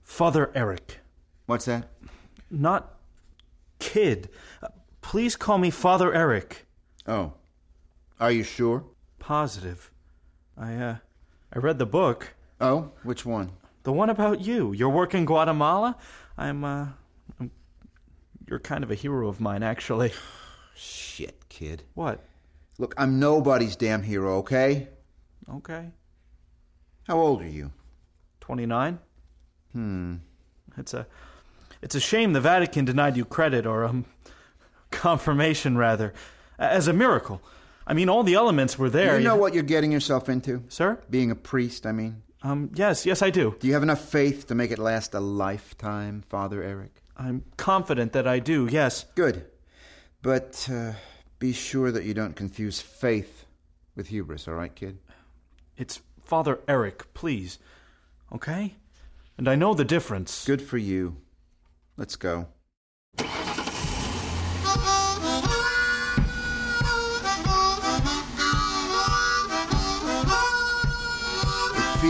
Father 0.01 0.49
Eric. 0.55 1.01
What's 1.45 1.65
that? 1.65 1.89
Not 2.49 2.97
kid. 3.79 4.29
Uh, 4.61 4.69
please 5.01 5.35
call 5.35 5.57
me 5.57 5.69
Father 5.69 6.13
Eric. 6.13 6.65
Oh. 7.05 7.33
Are 8.17 8.31
you 8.31 8.43
sure? 8.43 8.85
Positive. 9.19 9.91
I 10.57 10.75
uh 10.75 10.95
I 11.53 11.59
read 11.59 11.79
the 11.79 11.85
book. 11.85 12.35
Oh, 12.61 12.91
which 13.03 13.25
one? 13.25 13.51
The 13.83 13.91
one 13.91 14.09
about 14.09 14.41
you. 14.41 14.71
Your 14.71 14.89
work 14.89 15.13
in 15.13 15.25
Guatemala. 15.25 15.97
I'm 16.37 16.63
uh 16.63 16.87
I'm, 17.39 17.51
you're 18.49 18.59
kind 18.59 18.83
of 18.83 18.91
a 18.91 18.95
hero 18.95 19.27
of 19.27 19.39
mine 19.39 19.61
actually. 19.63 20.13
Shit, 20.75 21.47
kid. 21.49 21.83
What? 21.93 22.23
Look, 22.79 22.95
I'm 22.97 23.19
nobody's 23.19 23.75
damn 23.75 24.01
hero, 24.01 24.37
okay? 24.37 24.87
Okay. 25.53 25.91
How 27.07 27.19
old 27.19 27.41
are 27.41 27.47
you? 27.47 27.71
29? 28.39 28.99
Hmm. 29.73 30.15
It's 30.77 30.93
a 30.93 31.05
it's 31.81 31.95
a 31.95 31.99
shame 31.99 32.33
the 32.33 32.41
Vatican 32.41 32.85
denied 32.85 33.17
you 33.17 33.25
credit 33.25 33.65
or 33.65 33.83
um 33.83 34.05
confirmation 34.91 35.77
rather 35.77 36.13
as 36.57 36.87
a 36.87 36.93
miracle. 36.93 37.41
I 37.85 37.93
mean 37.93 38.07
all 38.07 38.23
the 38.23 38.35
elements 38.35 38.79
were 38.79 38.89
there. 38.89 39.17
You 39.17 39.25
know 39.25 39.35
what 39.35 39.53
you're 39.53 39.63
getting 39.63 39.91
yourself 39.91 40.29
into? 40.29 40.63
Sir? 40.69 41.03
Being 41.09 41.31
a 41.31 41.35
priest, 41.35 41.85
I 41.85 41.91
mean. 41.91 42.23
Um 42.43 42.69
yes, 42.75 43.05
yes 43.05 43.21
I 43.21 43.29
do. 43.29 43.55
Do 43.59 43.67
you 43.67 43.73
have 43.73 43.83
enough 43.83 44.01
faith 44.01 44.47
to 44.47 44.55
make 44.55 44.71
it 44.71 44.79
last 44.79 45.13
a 45.13 45.19
lifetime, 45.19 46.23
Father 46.29 46.61
Eric? 46.61 47.01
I'm 47.15 47.43
confident 47.57 48.13
that 48.13 48.27
I 48.27 48.39
do. 48.39 48.67
Yes. 48.69 49.05
Good. 49.15 49.45
But 50.21 50.67
uh, 50.71 50.93
be 51.39 51.53
sure 51.53 51.91
that 51.91 52.05
you 52.05 52.13
don't 52.13 52.35
confuse 52.35 52.81
faith 52.81 53.45
with 53.95 54.07
hubris, 54.07 54.47
all 54.47 54.55
right, 54.55 54.73
kid? 54.73 54.99
It's 55.77 56.01
Father 56.23 56.59
Eric, 56.67 57.13
please. 57.13 57.59
Okay? 58.33 58.75
And 59.37 59.47
I 59.47 59.55
know 59.55 59.73
the 59.73 59.85
difference. 59.85 60.45
Good 60.45 60.61
for 60.61 60.77
you. 60.77 61.17
Let's 61.97 62.15
go. 62.15 62.47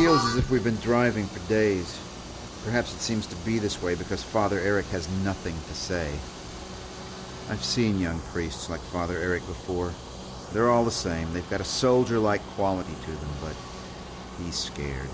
Feels 0.03 0.25
as 0.25 0.36
if 0.36 0.51
we've 0.51 0.65
been 0.65 0.75
driving 0.81 1.25
for 1.25 1.39
days. 1.48 1.98
Perhaps 2.65 2.93
it 2.93 3.00
seems 3.00 3.25
to 3.25 3.38
be 3.45 3.57
this 3.57 3.81
way 3.81 3.95
because 3.95 4.22
Father 4.22 4.60
Eric 4.60 4.86
has 4.88 5.07
nothing 5.24 5.55
to 5.55 5.74
say. 5.74 6.12
I've 7.50 7.63
seen 7.63 8.01
young 8.01 8.19
priests 8.33 8.69
like 8.69 8.81
Father 8.81 9.17
Eric 9.17 9.48
before. 9.48 9.93
They're 10.51 10.69
all 10.69 10.83
the 10.83 10.91
same. 10.91 11.31
They've 11.31 11.50
got 11.50 11.62
a 11.62 11.63
soldier 11.63 12.19
like 12.19 12.41
quality 12.57 12.91
to 13.05 13.12
them, 13.12 13.29
but 13.41 13.55
He's 14.43 14.55
scared. 14.55 15.07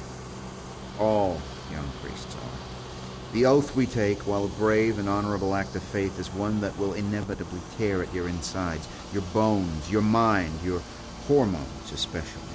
All 1.00 1.40
young 1.72 1.88
priests 2.02 2.36
are. 2.38 3.34
The 3.34 3.46
oath 3.46 3.76
we 3.76 3.86
take, 3.86 4.26
while 4.26 4.46
a 4.46 4.58
brave 4.58 4.98
and 4.98 5.08
honorable 5.08 5.54
act 5.54 5.76
of 5.76 5.84
faith, 5.84 6.20
is 6.20 6.34
one 6.34 6.62
that 6.62 6.76
will 6.80 6.96
inevitably 6.96 7.62
tear 7.78 8.02
at 8.02 8.12
your 8.12 8.28
insides, 8.28 8.88
your 9.14 9.22
bones, 9.34 9.92
your 9.92 10.02
mind, 10.02 10.52
your 10.64 10.82
hormones 11.28 11.92
especially. 11.94 12.49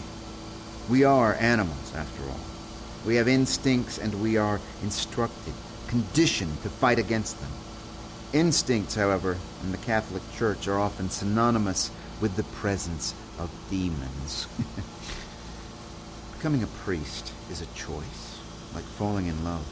We 0.88 1.02
are 1.04 1.34
animals, 1.34 1.94
after 1.94 2.22
all. 2.24 2.40
We 3.06 3.16
have 3.16 3.26
instincts 3.26 3.98
and 3.98 4.22
we 4.22 4.36
are 4.36 4.60
instructed, 4.82 5.54
conditioned 5.88 6.62
to 6.62 6.68
fight 6.68 6.98
against 6.98 7.40
them. 7.40 7.50
Instincts, 8.34 8.94
however, 8.94 9.38
in 9.62 9.72
the 9.72 9.78
Catholic 9.78 10.22
Church 10.36 10.68
are 10.68 10.78
often 10.78 11.08
synonymous 11.08 11.90
with 12.20 12.36
the 12.36 12.42
presence 12.42 13.14
of 13.38 13.50
demons. 13.70 14.46
Becoming 16.36 16.62
a 16.62 16.66
priest 16.66 17.32
is 17.50 17.62
a 17.62 17.66
choice, 17.74 18.40
like 18.74 18.84
falling 18.84 19.26
in 19.26 19.44
love. 19.44 19.66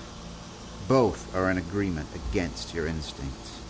Both 0.88 1.34
are 1.34 1.50
in 1.50 1.58
agreement 1.58 2.08
against 2.14 2.74
your 2.74 2.86
instincts. 2.86 3.60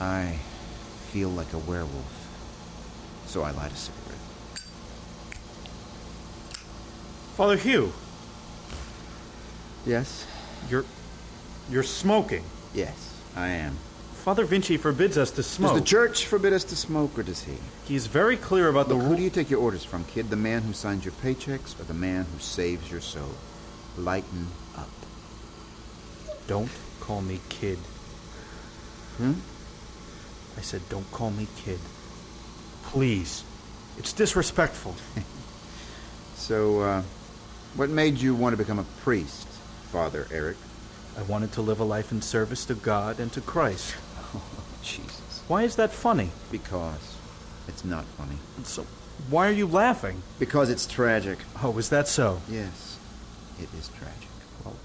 I 0.00 0.38
feel 1.10 1.30
like 1.30 1.52
a 1.52 1.58
werewolf, 1.58 2.28
so 3.26 3.42
I 3.42 3.50
light 3.50 3.72
a 3.72 3.76
cigarette. 3.76 4.18
Father 7.38 7.56
Hugh, 7.56 7.92
Yes? 9.86 10.26
you're 10.68 10.84
you're 11.70 11.84
smoking. 11.84 12.42
Yes, 12.74 13.14
I 13.36 13.46
am. 13.50 13.76
Father 14.24 14.44
Vinci 14.44 14.76
forbids 14.76 15.16
us 15.16 15.30
to 15.30 15.44
smoke. 15.44 15.70
Does 15.74 15.80
the 15.80 15.86
church 15.86 16.26
forbid 16.26 16.52
us 16.52 16.64
to 16.64 16.74
smoke, 16.74 17.16
or 17.16 17.22
does 17.22 17.44
he? 17.44 17.54
He's 17.84 18.08
very 18.08 18.36
clear 18.36 18.68
about 18.68 18.88
Look, 18.88 18.98
the 18.98 19.04
who 19.04 19.14
do 19.14 19.22
you 19.22 19.30
take 19.30 19.50
your 19.50 19.60
orders 19.60 19.84
from, 19.84 20.02
kid? 20.06 20.30
The 20.30 20.36
man 20.36 20.62
who 20.62 20.72
signs 20.72 21.04
your 21.04 21.12
paychecks 21.22 21.78
or 21.78 21.84
the 21.84 21.94
man 21.94 22.26
who 22.32 22.40
saves 22.40 22.90
your 22.90 23.00
soul? 23.00 23.30
Lighten 23.96 24.48
up. 24.76 24.90
Don't 26.48 26.72
call 26.98 27.22
me 27.22 27.38
kid. 27.48 27.78
Hmm? 29.18 29.34
I 30.56 30.60
said, 30.62 30.82
don't 30.88 31.08
call 31.12 31.30
me 31.30 31.46
kid. 31.58 31.78
Please. 32.82 33.44
It's 33.96 34.12
disrespectful. 34.12 34.96
So, 36.34 36.80
uh, 36.80 37.02
what 37.74 37.90
made 37.90 38.18
you 38.18 38.34
want 38.34 38.52
to 38.52 38.56
become 38.56 38.78
a 38.78 38.84
priest, 39.02 39.46
Father 39.92 40.26
Eric? 40.32 40.56
I 41.18 41.22
wanted 41.22 41.52
to 41.52 41.62
live 41.62 41.80
a 41.80 41.84
life 41.84 42.12
in 42.12 42.22
service 42.22 42.64
to 42.66 42.74
God 42.74 43.18
and 43.20 43.32
to 43.32 43.40
Christ. 43.40 43.94
Oh, 44.34 44.42
Jesus. 44.82 45.42
Why 45.48 45.62
is 45.62 45.76
that 45.76 45.90
funny? 45.90 46.28
Because 46.52 47.16
it's 47.66 47.82
not 47.82 48.04
funny. 48.04 48.36
So, 48.64 48.84
why 49.30 49.48
are 49.48 49.52
you 49.52 49.66
laughing? 49.66 50.22
Because 50.38 50.68
it's 50.68 50.86
tragic. 50.86 51.38
Oh, 51.62 51.78
is 51.78 51.88
that 51.88 52.08
so? 52.08 52.42
Yes, 52.46 52.98
it 53.58 53.68
is 53.78 53.88
tragic. 53.88 54.28
Well, 54.64 54.76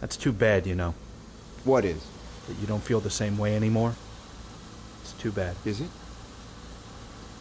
that's 0.00 0.16
too 0.16 0.32
bad, 0.32 0.66
you 0.66 0.74
know. 0.74 0.94
What 1.64 1.84
is? 1.84 2.02
That 2.48 2.58
you 2.58 2.66
don't 2.66 2.82
feel 2.82 3.00
the 3.00 3.10
same 3.10 3.36
way 3.36 3.54
anymore. 3.54 3.94
It's 5.02 5.12
too 5.12 5.30
bad. 5.32 5.54
Is 5.66 5.82
it? 5.82 5.90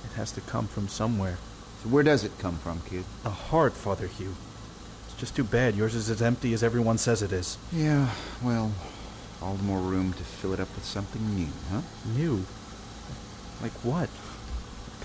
It 0.04 0.12
has 0.18 0.34
to 0.34 0.42
come 0.42 0.68
from 0.68 0.90
somewhere. 0.90 1.38
So 1.84 1.90
where 1.90 2.04
does 2.04 2.24
it 2.24 2.32
come 2.40 2.56
from, 2.60 2.80
kid? 2.90 3.04
A 3.26 3.30
heart, 3.30 3.74
Father 3.74 4.08
Hugh. 4.08 4.34
It's 5.08 5.20
just 5.20 5.36
too 5.36 5.44
bad 5.44 5.76
yours 5.76 5.96
is 5.96 6.10
as 6.10 6.22
empty 6.22 6.54
as 6.54 6.64
everyone 6.64 6.98
says 6.98 7.22
it 7.22 7.34
is. 7.34 7.58
Yeah, 7.74 8.10
well, 8.42 8.72
all 9.42 9.56
the 9.56 9.64
more 9.64 9.80
room 9.80 10.14
to 10.14 10.24
fill 10.24 10.54
it 10.54 10.62
up 10.62 10.74
with 10.76 10.86
something 10.86 11.36
new, 11.36 11.50
huh? 11.70 11.82
New? 12.16 12.46
Like 13.62 13.74
what? 13.84 14.10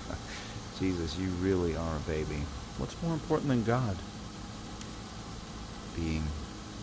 Jesus, 0.79 1.17
you 1.17 1.27
really 1.41 1.75
are 1.75 1.97
a 1.97 2.09
baby. 2.09 2.43
What's 2.77 2.95
more 3.03 3.13
important 3.13 3.49
than 3.49 3.65
God? 3.65 3.97
Being 5.97 6.23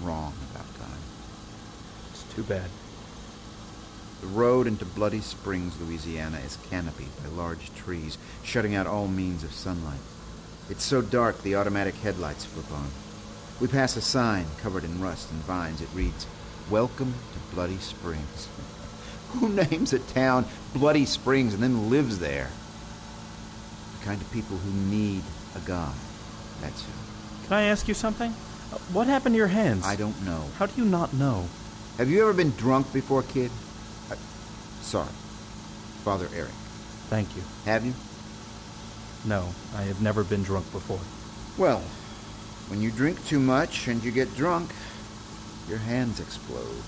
wrong 0.02 0.34
about 0.50 0.66
God. 0.78 0.98
It's 2.10 2.34
too 2.34 2.42
bad. 2.42 2.68
The 4.26 4.32
road 4.32 4.66
into 4.66 4.84
Bloody 4.84 5.20
Springs, 5.20 5.80
Louisiana 5.80 6.38
is 6.44 6.58
canopied 6.68 7.10
by 7.22 7.28
large 7.28 7.72
trees, 7.76 8.18
shutting 8.42 8.74
out 8.74 8.88
all 8.88 9.06
means 9.06 9.44
of 9.44 9.52
sunlight. 9.52 10.00
It's 10.68 10.82
so 10.82 11.00
dark 11.00 11.40
the 11.42 11.54
automatic 11.54 11.94
headlights 11.94 12.44
flip 12.44 12.72
on. 12.72 12.88
We 13.60 13.68
pass 13.68 13.96
a 13.96 14.00
sign 14.00 14.46
covered 14.58 14.82
in 14.82 15.00
rust 15.00 15.30
and 15.30 15.40
vines. 15.42 15.80
It 15.80 15.88
reads, 15.94 16.26
Welcome 16.68 17.14
to 17.34 17.54
Bloody 17.54 17.76
Springs. 17.76 18.48
Who 19.34 19.48
names 19.48 19.92
a 19.92 20.00
town 20.00 20.46
Bloody 20.74 21.04
Springs 21.04 21.54
and 21.54 21.62
then 21.62 21.88
lives 21.88 22.18
there? 22.18 22.50
The 24.00 24.06
kind 24.06 24.20
of 24.20 24.28
people 24.32 24.56
who 24.56 24.72
need 24.90 25.22
a 25.54 25.60
god. 25.60 25.94
That's 26.62 26.82
who. 26.82 26.90
Can 27.46 27.58
I 27.58 27.62
ask 27.62 27.86
you 27.86 27.94
something? 27.94 28.32
What 28.92 29.06
happened 29.06 29.34
to 29.34 29.38
your 29.38 29.46
hands? 29.46 29.86
I 29.86 29.94
don't 29.94 30.20
know. 30.26 30.46
How 30.58 30.66
do 30.66 30.72
you 30.82 30.88
not 30.88 31.14
know? 31.14 31.46
Have 31.96 32.10
you 32.10 32.22
ever 32.22 32.32
been 32.32 32.50
drunk 32.56 32.92
before, 32.92 33.22
kid? 33.22 33.52
Sorry. 34.86 35.08
Father 36.04 36.28
Eric. 36.32 36.52
Thank 37.10 37.34
you. 37.34 37.42
Have 37.64 37.84
you? 37.84 37.92
No, 39.24 39.48
I 39.74 39.82
have 39.82 40.00
never 40.00 40.22
been 40.22 40.44
drunk 40.44 40.70
before. 40.70 41.00
Well, 41.58 41.80
when 42.68 42.80
you 42.80 42.92
drink 42.92 43.24
too 43.26 43.40
much 43.40 43.88
and 43.88 44.02
you 44.04 44.12
get 44.12 44.32
drunk, 44.36 44.70
your 45.68 45.78
hands 45.78 46.20
explode. 46.20 46.84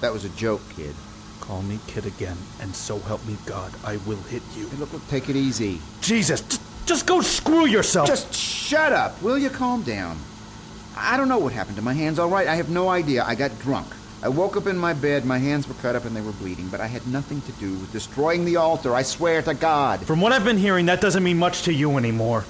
That 0.00 0.14
was 0.14 0.24
a 0.24 0.30
joke, 0.30 0.62
kid. 0.74 0.94
Call 1.40 1.60
me 1.60 1.78
kid 1.86 2.06
again, 2.06 2.38
and 2.62 2.74
so 2.74 2.98
help 3.00 3.22
me 3.26 3.36
God, 3.44 3.70
I 3.84 3.98
will 4.06 4.22
hit 4.22 4.42
you. 4.56 4.66
Hey, 4.68 4.78
look, 4.78 4.94
look, 4.94 5.06
take 5.08 5.28
it 5.28 5.36
easy. 5.36 5.80
Jesus, 6.00 6.40
just 6.86 7.06
go 7.06 7.20
screw 7.20 7.66
yourself! 7.66 8.08
Just 8.08 8.32
shut 8.32 8.94
up. 8.94 9.20
Will 9.20 9.36
you 9.36 9.50
calm 9.50 9.82
down? 9.82 10.16
I 10.96 11.18
don't 11.18 11.28
know 11.28 11.38
what 11.38 11.52
happened 11.52 11.76
to 11.76 11.82
my 11.82 11.92
hands, 11.92 12.18
all 12.18 12.30
right? 12.30 12.48
I 12.48 12.54
have 12.54 12.70
no 12.70 12.88
idea. 12.88 13.22
I 13.22 13.34
got 13.34 13.58
drunk. 13.60 13.88
I 14.24 14.28
woke 14.28 14.56
up 14.56 14.66
in 14.66 14.78
my 14.78 14.94
bed, 14.94 15.26
my 15.26 15.36
hands 15.36 15.68
were 15.68 15.74
cut 15.74 15.94
up 15.94 16.06
and 16.06 16.16
they 16.16 16.22
were 16.22 16.32
bleeding, 16.32 16.66
but 16.68 16.80
I 16.80 16.86
had 16.86 17.06
nothing 17.06 17.42
to 17.42 17.52
do 17.52 17.74
with 17.74 17.92
destroying 17.92 18.46
the 18.46 18.56
altar, 18.56 18.94
I 18.94 19.02
swear 19.02 19.42
to 19.42 19.52
God. 19.52 20.00
From 20.06 20.22
what 20.22 20.32
I've 20.32 20.46
been 20.46 20.56
hearing, 20.56 20.86
that 20.86 21.02
doesn't 21.02 21.22
mean 21.22 21.36
much 21.36 21.64
to 21.64 21.74
you 21.74 21.98
anymore. 21.98 22.46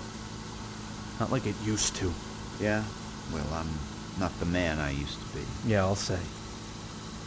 Not 1.19 1.33
like 1.33 1.47
it 1.47 1.57
used 1.65 1.97
to. 1.97 2.13
Yeah? 2.61 2.85
Well, 3.33 3.47
I'm 3.53 3.69
not 4.21 4.39
the 4.39 4.47
man 4.47 4.79
I 4.79 4.93
used 4.93 5.19
to 5.19 5.37
be. 5.37 5.45
Yeah, 5.67 5.81
I'll 5.81 5.97
say. 5.97 6.21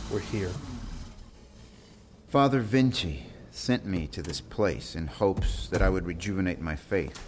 We're 0.10 0.20
here. 0.20 0.52
Father 2.30 2.62
Vinci 2.62 3.26
sent 3.52 3.86
me 3.86 4.08
to 4.08 4.22
this 4.22 4.40
place 4.40 4.96
in 4.96 5.08
hopes 5.08 5.68
that 5.68 5.82
I 5.82 5.90
would 5.90 6.06
rejuvenate 6.06 6.62
my 6.62 6.78
faith, 6.78 7.22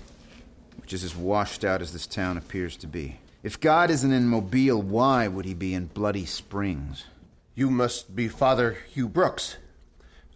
which 0.80 0.94
is 0.94 1.04
as 1.04 1.18
washed 1.18 1.66
out 1.66 1.82
as 1.82 1.92
this 1.92 2.08
town 2.08 2.38
appears 2.38 2.78
to 2.78 2.88
be. 2.88 3.18
If 3.42 3.60
God 3.60 3.90
isn't 3.90 4.12
in 4.12 4.28
Mobile, 4.28 4.82
why 4.82 5.28
would 5.28 5.46
he 5.46 5.54
be 5.54 5.74
in 5.74 5.86
Bloody 5.88 6.26
Springs? 6.26 7.06
You 7.56 7.70
must 7.72 8.16
be 8.16 8.28
Father 8.28 8.78
Hugh 8.94 9.08
Brooks. 9.08 9.58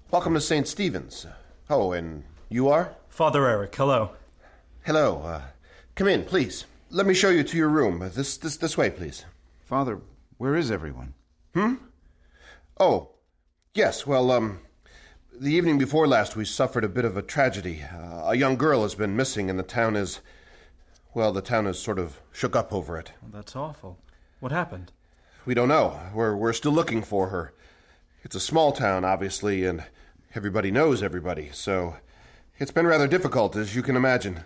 Welcome 0.09 0.33
to 0.35 0.41
St. 0.41 0.67
Stephen's. 0.67 1.25
Oh, 1.69 1.91
and 1.91 2.23
you 2.49 2.69
are? 2.69 2.95
Father 3.09 3.45
Eric, 3.47 3.75
hello. 3.75 4.11
Hello. 4.85 5.21
Uh, 5.21 5.41
come 5.95 6.07
in, 6.07 6.23
please. 6.23 6.65
Let 6.89 7.05
me 7.05 7.13
show 7.13 7.29
you 7.29 7.43
to 7.43 7.57
your 7.57 7.69
room. 7.69 8.01
Uh, 8.01 8.09
This, 8.09 8.37
this, 8.37 8.55
this 8.57 8.77
way, 8.77 8.89
please. 8.89 9.25
Father, 9.61 9.99
where 10.37 10.55
is 10.55 10.71
everyone? 10.71 11.13
Hmm? 11.53 11.75
Oh, 12.79 13.09
yes. 13.73 14.07
Well, 14.07 14.31
um, 14.31 14.59
the 15.37 15.51
evening 15.53 15.77
before 15.77 16.07
last, 16.07 16.35
we 16.37 16.45
suffered 16.45 16.83
a 16.85 16.89
bit 16.89 17.05
of 17.05 17.17
a 17.17 17.21
tragedy. 17.21 17.83
Uh, 17.83 18.29
a 18.29 18.35
young 18.35 18.55
girl 18.55 18.83
has 18.83 18.95
been 18.95 19.15
missing, 19.17 19.49
and 19.49 19.59
the 19.59 19.63
town 19.63 19.97
is. 19.97 20.21
Well, 21.15 21.31
the 21.31 21.41
town 21.41 21.67
is 21.67 21.77
sort 21.77 21.99
of 21.99 22.19
shook 22.31 22.55
up 22.55 22.73
over 22.73 22.97
it. 22.97 23.11
Well, 23.21 23.29
that's 23.31 23.55
awful. 23.55 23.99
What 24.39 24.51
happened? 24.51 24.91
We 25.45 25.53
don't 25.53 25.67
know. 25.67 25.99
We're, 26.13 26.35
we're 26.35 26.53
still 26.53 26.71
looking 26.71 27.03
for 27.03 27.27
her. 27.27 27.53
It's 28.23 28.35
a 28.35 28.39
small 28.39 28.71
town, 28.71 29.05
obviously, 29.05 29.63
and 29.65 29.83
everybody 30.33 30.71
knows 30.71 31.03
everybody, 31.03 31.49
so 31.53 31.97
it's 32.57 32.71
been 32.71 32.87
rather 32.87 33.07
difficult, 33.07 33.55
as 33.55 33.75
you 33.75 33.83
can 33.83 33.95
imagine. 33.95 34.43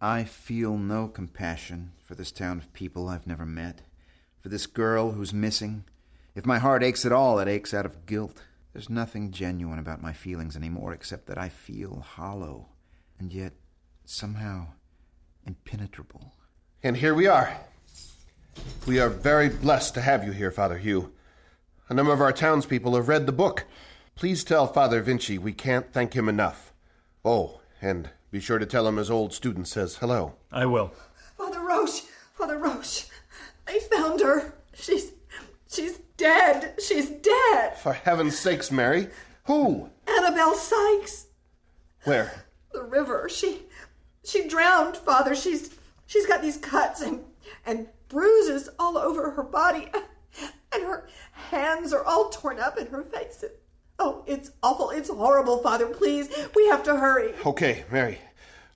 I 0.00 0.22
feel 0.24 0.76
no 0.76 1.08
compassion 1.08 1.92
for 2.04 2.14
this 2.14 2.30
town 2.30 2.58
of 2.58 2.72
people 2.72 3.08
I've 3.08 3.26
never 3.26 3.46
met, 3.46 3.82
for 4.40 4.50
this 4.50 4.66
girl 4.66 5.12
who's 5.12 5.32
missing. 5.32 5.84
If 6.36 6.46
my 6.46 6.58
heart 6.58 6.84
aches 6.84 7.04
at 7.04 7.12
all, 7.12 7.40
it 7.40 7.48
aches 7.48 7.74
out 7.74 7.86
of 7.86 8.06
guilt. 8.06 8.42
There's 8.72 8.90
nothing 8.90 9.32
genuine 9.32 9.78
about 9.78 10.02
my 10.02 10.12
feelings 10.12 10.54
anymore 10.56 10.92
except 10.92 11.26
that 11.26 11.38
I 11.38 11.48
feel 11.48 12.04
hollow, 12.06 12.68
and 13.18 13.32
yet 13.32 13.54
somehow 14.04 14.68
impenetrable. 15.46 16.34
And 16.82 16.96
here 16.96 17.14
we 17.14 17.26
are. 17.26 17.56
We 18.86 18.98
are 18.98 19.08
very 19.08 19.48
blessed 19.48 19.94
to 19.94 20.00
have 20.00 20.24
you 20.24 20.32
here, 20.32 20.50
Father 20.50 20.78
Hugh. 20.78 21.12
A 21.88 21.94
number 21.94 22.12
of 22.12 22.20
our 22.20 22.32
townspeople 22.32 22.94
have 22.96 23.08
read 23.08 23.26
the 23.26 23.32
book. 23.32 23.64
Please 24.14 24.44
tell 24.44 24.66
Father 24.66 25.02
Vinci 25.02 25.38
we 25.38 25.52
can't 25.52 25.92
thank 25.92 26.14
him 26.14 26.28
enough. 26.28 26.72
Oh, 27.24 27.60
and 27.80 28.10
be 28.30 28.40
sure 28.40 28.58
to 28.58 28.66
tell 28.66 28.86
him 28.86 28.96
his 28.96 29.10
old 29.10 29.32
student 29.32 29.68
says 29.68 29.96
hello. 29.96 30.34
I 30.50 30.66
will. 30.66 30.92
Father 31.36 31.60
Roche, 31.60 32.02
Father 32.34 32.58
Roche, 32.58 33.06
I 33.66 33.78
found 33.78 34.20
her. 34.20 34.54
She's 34.74 35.12
she's 35.70 35.98
dead. 36.16 36.74
She's 36.84 37.10
dead. 37.10 37.76
For 37.78 37.92
heaven's 37.92 38.38
sakes, 38.38 38.70
Mary. 38.70 39.08
Who? 39.44 39.90
Annabelle 40.06 40.54
Sykes. 40.54 41.26
Where? 42.04 42.44
The 42.72 42.82
river. 42.82 43.28
She 43.28 43.62
she 44.24 44.48
drowned, 44.48 44.96
Father. 44.96 45.34
She's 45.34 45.70
she's 46.06 46.26
got 46.26 46.42
these 46.42 46.56
cuts 46.56 47.00
and 47.00 47.24
and 47.66 47.88
bruises 48.08 48.68
all 48.78 48.98
over 48.98 49.30
her 49.30 49.42
body, 49.42 49.88
and 50.74 50.82
her 50.82 51.08
hands 51.32 51.92
are 51.92 52.04
all 52.04 52.28
torn 52.30 52.58
up 52.58 52.78
in 52.78 52.86
her 52.88 53.02
face. 53.02 53.44
Oh, 53.98 54.24
it's 54.26 54.50
awful. 54.62 54.90
It's 54.90 55.10
horrible, 55.10 55.58
Father. 55.58 55.86
Please, 55.86 56.28
we 56.56 56.66
have 56.68 56.82
to 56.84 56.96
hurry. 56.96 57.34
Okay, 57.44 57.84
Mary. 57.90 58.18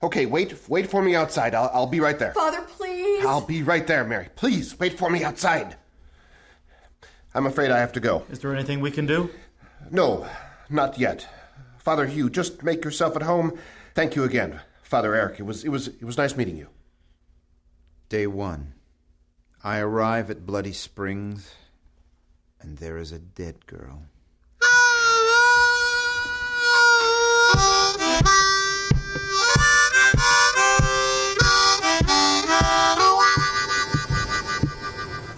Okay, 0.03 0.27
wait, 0.27 0.55
wait 0.69 0.87
for 0.87 1.01
me 1.01 1.15
outside. 1.15 1.55
I'll, 1.55 1.71
I'll 1.73 1.87
be 1.87 1.99
right 1.99 2.19
there. 2.19 2.31
Father, 2.33 2.61
please. 2.61 3.25
I'll 3.25 3.41
be 3.41 3.63
right 3.63 3.85
there, 3.87 4.03
Mary. 4.03 4.29
Please 4.35 4.79
wait 4.79 4.97
for 4.97 5.09
me 5.09 5.23
outside. 5.23 5.75
I'm 7.33 7.47
afraid 7.47 7.71
I 7.71 7.79
have 7.79 7.93
to 7.93 7.99
go. 7.99 8.23
Is 8.29 8.39
there 8.39 8.53
anything 8.53 8.79
we 8.79 8.91
can 8.91 9.07
do? 9.07 9.31
No, 9.89 10.27
not 10.69 10.99
yet. 10.99 11.27
Father 11.79 12.05
Hugh, 12.05 12.29
just 12.29 12.63
make 12.63 12.83
yourself 12.85 13.15
at 13.15 13.23
home. 13.23 13.57
Thank 13.95 14.15
you 14.15 14.23
again, 14.23 14.61
Father 14.87 15.13
Eric. 15.13 15.37
It 15.39 15.43
was 15.43 15.65
it 15.65 15.69
was 15.69 15.89
it 15.89 16.05
was 16.05 16.17
nice 16.17 16.37
meeting 16.37 16.55
you. 16.55 16.67
Day 18.07 18.25
one. 18.25 18.73
I 19.61 19.79
arrive 19.79 20.31
at 20.31 20.45
Bloody 20.45 20.71
Springs, 20.71 21.53
and 22.61 22.77
there 22.77 22.97
is 22.97 23.11
a 23.11 23.19
dead 23.19 23.65
girl. 23.65 24.03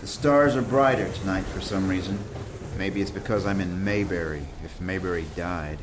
The 0.02 0.08
stars 0.08 0.56
are 0.56 0.62
brighter 0.62 1.12
tonight 1.14 1.46
for 1.46 1.60
some 1.60 1.88
reason. 1.88 2.20
Maybe 2.78 3.02
it's 3.02 3.10
because 3.10 3.48
I'm 3.48 3.62
in 3.62 3.84
Mayberry, 3.84 4.46
if 4.64 4.80
Mayberry 4.80 5.26
died. 5.36 5.80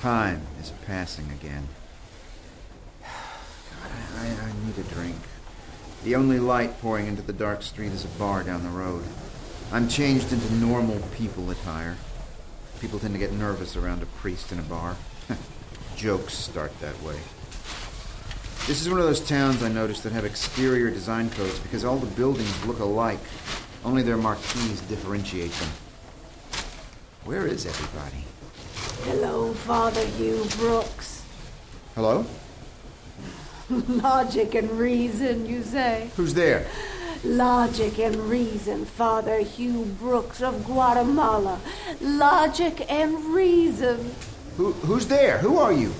Time 0.00 0.42
is 0.60 0.72
passing 0.84 1.30
again. 1.30 1.66
God, 3.02 3.90
I, 4.20 4.67
A 4.78 4.82
drink. 4.94 5.16
The 6.04 6.14
only 6.14 6.38
light 6.38 6.80
pouring 6.80 7.08
into 7.08 7.22
the 7.22 7.32
dark 7.32 7.62
street 7.62 7.90
is 7.90 8.04
a 8.04 8.18
bar 8.18 8.44
down 8.44 8.62
the 8.62 8.68
road. 8.68 9.02
I'm 9.72 9.88
changed 9.88 10.32
into 10.32 10.54
normal 10.54 11.00
people 11.16 11.50
attire. 11.50 11.96
People 12.80 13.00
tend 13.00 13.14
to 13.14 13.18
get 13.18 13.32
nervous 13.32 13.76
around 13.76 14.02
a 14.02 14.06
priest 14.06 14.52
in 14.52 14.60
a 14.60 14.62
bar. 14.62 14.96
Jokes 15.96 16.34
start 16.34 16.78
that 16.80 17.02
way. 17.02 17.16
This 18.68 18.80
is 18.80 18.88
one 18.88 19.00
of 19.00 19.06
those 19.06 19.26
towns 19.26 19.64
I 19.64 19.68
noticed 19.68 20.04
that 20.04 20.12
have 20.12 20.24
exterior 20.24 20.90
design 20.90 21.30
codes 21.30 21.58
because 21.58 21.84
all 21.84 21.96
the 21.96 22.14
buildings 22.14 22.64
look 22.64 22.78
alike. 22.78 23.18
Only 23.84 24.02
their 24.02 24.16
marquees 24.16 24.80
differentiate 24.82 25.50
them. 25.52 25.70
Where 27.24 27.46
is 27.46 27.66
everybody? 27.66 28.24
Hello, 29.10 29.54
Father 29.54 30.04
Hugh 30.04 30.46
Brooks. 30.56 31.24
Hello? 31.96 32.24
Logic 33.88 34.54
and 34.54 34.70
reason, 34.72 35.44
you 35.44 35.62
say? 35.62 36.10
Who's 36.16 36.32
there? 36.32 36.66
Logic 37.22 37.98
and 37.98 38.16
reason, 38.16 38.86
Father 38.86 39.40
Hugh 39.40 39.84
Brooks 40.00 40.40
of 40.40 40.64
Guatemala. 40.64 41.60
Logic 42.00 42.90
and 42.90 43.26
reason. 43.26 44.14
Who, 44.56 44.72
who's 44.72 45.06
there? 45.08 45.38
Who 45.38 45.58
are 45.58 45.72
you? 45.72 45.92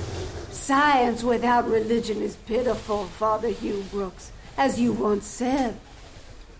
Science 0.51 1.23
without 1.23 1.69
religion 1.69 2.23
is 2.23 2.37
pitiful, 2.37 3.05
Father 3.05 3.49
Hugh 3.49 3.85
Brooks, 3.91 4.33
as 4.57 4.81
you 4.81 4.93
once 4.93 5.27
said. 5.27 5.79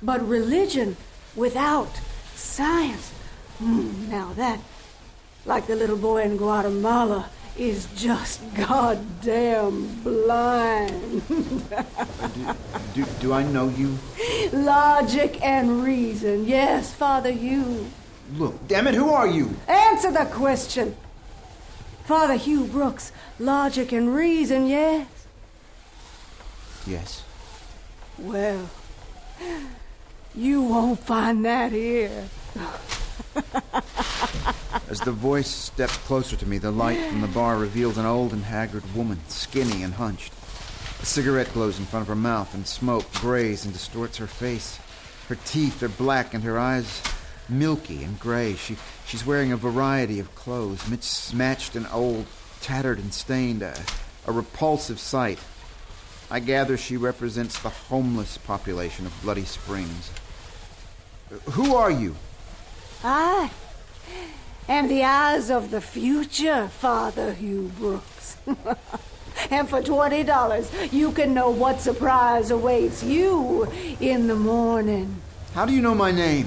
But 0.03 0.27
religion 0.29 0.97
without 1.35 2.01
science, 2.35 3.13
hmm, 3.59 4.11
now 4.11 4.35
that, 4.35 4.61
like 5.47 5.67
the 5.67 5.77
little 5.77 5.97
boy 5.97 6.23
in 6.23 6.37
Guatemala, 6.37 7.31
is 7.59 7.89
just 7.97 8.41
goddamn 8.55 9.89
blind. 10.03 11.23
Do, 12.95 13.05
do 13.21 13.33
I 13.33 13.43
know 13.43 13.69
you? 13.71 13.99
Logic 14.53 15.43
and 15.45 15.83
reason, 15.83 16.47
yes, 16.47 16.95
Father 16.95 17.33
Hugh. 17.33 17.87
Look, 18.37 18.69
damn 18.69 18.87
it, 18.87 18.95
who 18.95 19.11
are 19.11 19.27
you? 19.27 19.57
Answer 19.67 20.13
the 20.13 20.27
question. 20.27 20.97
Father 22.05 22.35
Hugh 22.35 22.65
Brooks, 22.65 23.13
logic 23.39 23.93
and 23.93 24.15
reason, 24.15 24.67
yes? 24.67 25.07
Yes. 26.87 27.23
Well, 28.19 28.71
you 30.35 30.63
won't 30.63 31.01
find 31.01 31.45
that 31.45 31.73
here. 31.73 32.29
As 34.89 35.01
the 35.01 35.13
voice 35.13 35.49
stepped 35.49 35.93
closer 36.07 36.35
to 36.37 36.47
me, 36.47 36.57
the 36.57 36.71
light 36.71 36.99
from 37.11 37.21
the 37.21 37.29
bar 37.29 37.59
revealed 37.59 37.99
an 37.99 38.07
old 38.07 38.33
and 38.33 38.43
haggard 38.43 38.95
woman, 38.95 39.21
skinny 39.29 39.83
and 39.83 39.93
hunched. 39.93 40.33
A 41.03 41.05
cigarette 41.05 41.53
glows 41.53 41.79
in 41.79 41.85
front 41.85 42.05
of 42.05 42.09
her 42.09 42.17
mouth, 42.17 42.55
and 42.55 42.67
smoke 42.67 43.13
grays 43.15 43.67
and 43.67 43.75
distorts 43.75 44.17
her 44.17 44.27
face. 44.27 44.79
Her 45.29 45.37
teeth 45.45 45.83
are 45.83 45.91
black, 45.91 46.33
and 46.33 46.43
her 46.43 46.59
eyes 46.59 47.03
milky 47.51 48.03
and 48.03 48.19
gray. 48.19 48.55
She, 48.55 48.77
she's 49.07 49.27
wearing 49.27 49.53
a 49.53 49.59
variety 49.59 50.21
of 50.21 50.35
clothes, 50.35 50.89
mismatched 50.89 51.77
and 51.77 51.87
old, 51.93 52.25
tattered 52.63 52.99
and 52.99 53.13
stained, 53.13 53.61
a, 53.61 53.79
a 54.27 54.33
repulsive 54.33 54.99
sight. 54.99 55.39
I 56.31 56.41
gather 56.41 56.79
she 56.79 56.97
represents 56.97 57.59
the 57.59 57.69
homeless 57.69 58.39
population 58.39 59.05
of 59.05 59.23
Bloody 59.23 59.45
Springs. 59.45 60.11
Who 61.51 61.75
are 61.75 61.91
you? 61.91 62.17
I 63.05 63.51
am 64.69 64.89
the 64.89 65.03
eyes 65.03 65.51
of 65.51 65.71
the 65.71 65.81
future, 65.81 66.69
Father 66.69 67.33
Hugh 67.33 67.71
Brooks. 67.79 68.37
and 69.51 69.69
for 69.69 69.83
twenty 69.83 70.23
dollars, 70.23 70.71
you 70.93 71.13
can 71.13 71.35
know 71.35 71.51
what 71.51 71.81
surprise 71.81 72.51
awaits 72.51 73.03
you 73.03 73.67
in 74.01 74.27
the 74.27 74.37
morning. 74.37 75.21
How 75.55 75.65
do 75.65 75.73
you 75.73 75.81
know 75.81 75.95
my 75.95 76.13
name? 76.13 76.47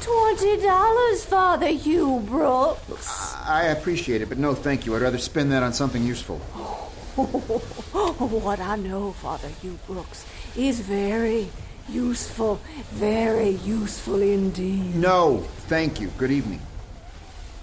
Twenty 0.00 0.60
dollars, 0.60 1.24
Father 1.24 1.68
Hugh 1.68 2.20
Brooks. 2.26 3.34
I 3.44 3.64
appreciate 3.64 4.20
it, 4.20 4.28
but 4.28 4.38
no 4.38 4.54
thank 4.54 4.84
you. 4.84 4.94
I'd 4.94 5.02
rather 5.02 5.18
spend 5.18 5.50
that 5.52 5.62
on 5.62 5.72
something 5.72 6.04
useful. 6.04 6.38
what 7.14 8.60
I 8.60 8.76
know, 8.76 9.12
Father 9.12 9.48
Hugh 9.62 9.78
Brooks, 9.86 10.26
is 10.56 10.80
very 10.80 11.48
useful, 11.88 12.60
very 12.90 13.50
useful 13.50 14.20
indeed. 14.20 14.94
No, 14.94 15.38
thank 15.68 16.00
you. 16.00 16.08
Good 16.18 16.30
evening. 16.30 16.60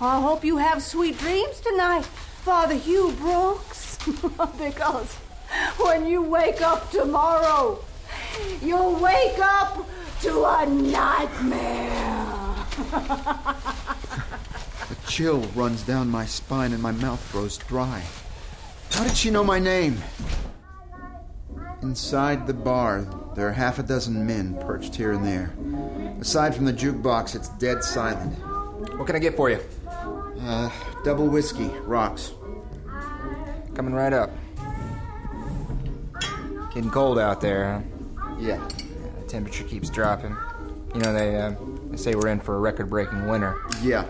I 0.04 0.20
hope 0.20 0.44
you 0.44 0.58
have 0.58 0.82
sweet 0.82 1.20
dreams 1.20 1.60
tonight, 1.60 2.06
Father 2.06 2.74
Hugh 2.74 3.12
Brooks, 3.20 3.98
because 4.58 5.14
when 5.78 6.08
you 6.08 6.24
wake 6.24 6.60
up 6.60 6.90
tomorrow, 6.90 7.78
you'll 8.64 8.96
wake 8.96 9.38
up 9.38 9.88
to 10.22 10.44
a 10.44 10.66
nightmare. 10.66 12.56
A 14.90 14.96
chill 15.08 15.42
runs 15.54 15.84
down 15.84 16.10
my 16.10 16.26
spine 16.26 16.74
and 16.74 16.82
my 16.82 16.92
mouth 16.94 17.32
grows 17.32 17.58
dry. 17.60 18.02
How 18.94 19.04
did 19.04 19.16
she 19.16 19.30
know 19.30 19.44
my 19.44 19.60
name? 19.60 20.02
Inside 21.84 22.48
the 22.48 22.56
bar, 22.56 23.06
there 23.36 23.48
are 23.48 23.54
half 23.54 23.78
a 23.78 23.84
dozen 23.84 24.26
men 24.26 24.58
perched 24.62 24.96
here 24.96 25.12
and 25.12 25.24
there. 25.24 25.54
Aside 26.20 26.56
from 26.56 26.66
the 26.66 26.74
jukebox, 26.74 27.36
it's 27.36 27.50
dead 27.50 27.84
silent. 27.84 28.34
What 28.98 29.06
can 29.06 29.16
I 29.16 29.20
get 29.20 29.36
for 29.36 29.52
you? 29.52 29.60
Uh, 30.44 30.70
double 31.04 31.28
whiskey, 31.28 31.68
rocks. 31.86 32.34
Coming 33.76 33.94
right 33.94 34.12
up. 34.14 34.32
Getting 36.74 36.90
cold 36.90 37.20
out 37.20 37.42
there, 37.42 37.84
huh? 38.18 38.36
Yeah. 38.40 38.68
The 39.20 39.28
temperature 39.28 39.64
keeps 39.64 39.90
dropping. 39.90 40.36
You 40.96 41.02
know, 41.02 41.14
they, 41.14 41.36
uh, 41.36 41.54
they 41.90 41.98
say 41.98 42.16
we're 42.16 42.30
in 42.30 42.40
for 42.40 42.56
a 42.56 42.60
record 42.60 42.90
breaking 42.90 43.28
winter. 43.28 43.56
Yeah. 43.84 44.06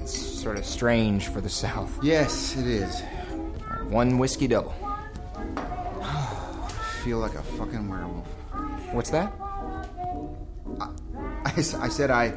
It's 0.00 0.16
sort 0.16 0.58
of 0.58 0.64
strange 0.64 1.28
for 1.28 1.40
the 1.40 1.48
South. 1.48 1.90
Yes, 2.02 2.56
it 2.56 2.66
is. 2.66 3.02
Right, 3.68 3.84
one 3.86 4.18
whiskey 4.18 4.46
double. 4.46 4.74
I 5.56 7.00
feel 7.04 7.18
like 7.18 7.34
a 7.34 7.42
fucking 7.42 7.88
werewolf. 7.88 8.26
What's 8.92 9.10
that? 9.10 9.32
I, 10.80 10.88
I, 11.44 11.52
I 11.56 11.88
said 11.88 12.10
I 12.10 12.32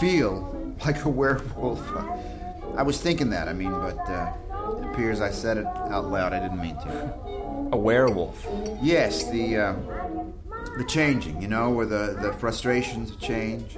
feel 0.00 0.74
like 0.84 1.04
a 1.04 1.08
werewolf. 1.08 1.80
I 2.76 2.82
was 2.82 3.00
thinking 3.00 3.30
that, 3.30 3.48
I 3.48 3.52
mean, 3.52 3.72
but 3.72 3.98
uh, 4.08 4.32
it 4.80 4.86
appears 4.86 5.20
I 5.20 5.30
said 5.30 5.58
it 5.58 5.66
out 5.66 6.10
loud. 6.10 6.32
I 6.32 6.40
didn't 6.40 6.60
mean 6.60 6.76
to. 6.76 7.68
A 7.72 7.76
werewolf? 7.76 8.46
Yes, 8.82 9.30
the 9.30 9.56
uh, 9.56 9.74
the 10.76 10.84
changing, 10.84 11.40
you 11.40 11.48
know, 11.48 11.70
where 11.70 11.86
the, 11.86 12.16
the 12.20 12.32
frustrations 12.34 13.14
change, 13.16 13.76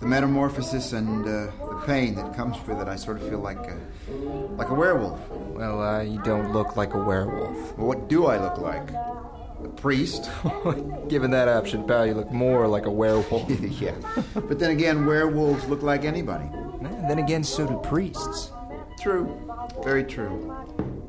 the 0.00 0.06
metamorphosis 0.06 0.92
and 0.92 1.24
uh, 1.24 1.50
the 1.68 1.82
pain 1.86 2.14
that 2.16 2.34
comes 2.34 2.56
with 2.66 2.80
it. 2.80 2.88
I 2.88 2.96
sort 2.96 3.20
of 3.20 3.28
feel 3.28 3.38
like 3.38 3.58
a, 3.58 3.78
like 4.56 4.68
a 4.68 4.74
werewolf. 4.74 5.20
Well, 5.30 5.82
uh, 5.82 6.02
you 6.02 6.20
don't 6.22 6.52
look 6.52 6.76
like 6.76 6.94
a 6.94 6.98
werewolf. 7.02 7.78
Well, 7.78 7.86
what 7.86 8.08
do 8.08 8.26
I 8.26 8.38
look 8.38 8.58
like? 8.58 8.90
A 8.90 9.68
priest? 9.76 10.30
Given 11.08 11.30
that 11.30 11.48
option, 11.48 11.86
pal, 11.86 12.06
you 12.06 12.14
look 12.14 12.30
more 12.30 12.66
like 12.66 12.84
a 12.84 12.90
werewolf. 12.90 13.48
yeah. 13.80 13.94
But 14.34 14.58
then 14.58 14.70
again, 14.70 15.06
werewolves 15.06 15.64
look 15.66 15.82
like 15.82 16.04
anybody. 16.04 16.46
And 16.86 17.10
then 17.10 17.18
again, 17.18 17.44
so 17.44 17.66
do 17.66 17.78
priests. 17.78 18.52
True. 19.00 19.28
Very 19.82 20.04
true. 20.04 20.36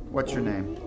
What's 0.10 0.32
your 0.32 0.42
name? 0.42 0.78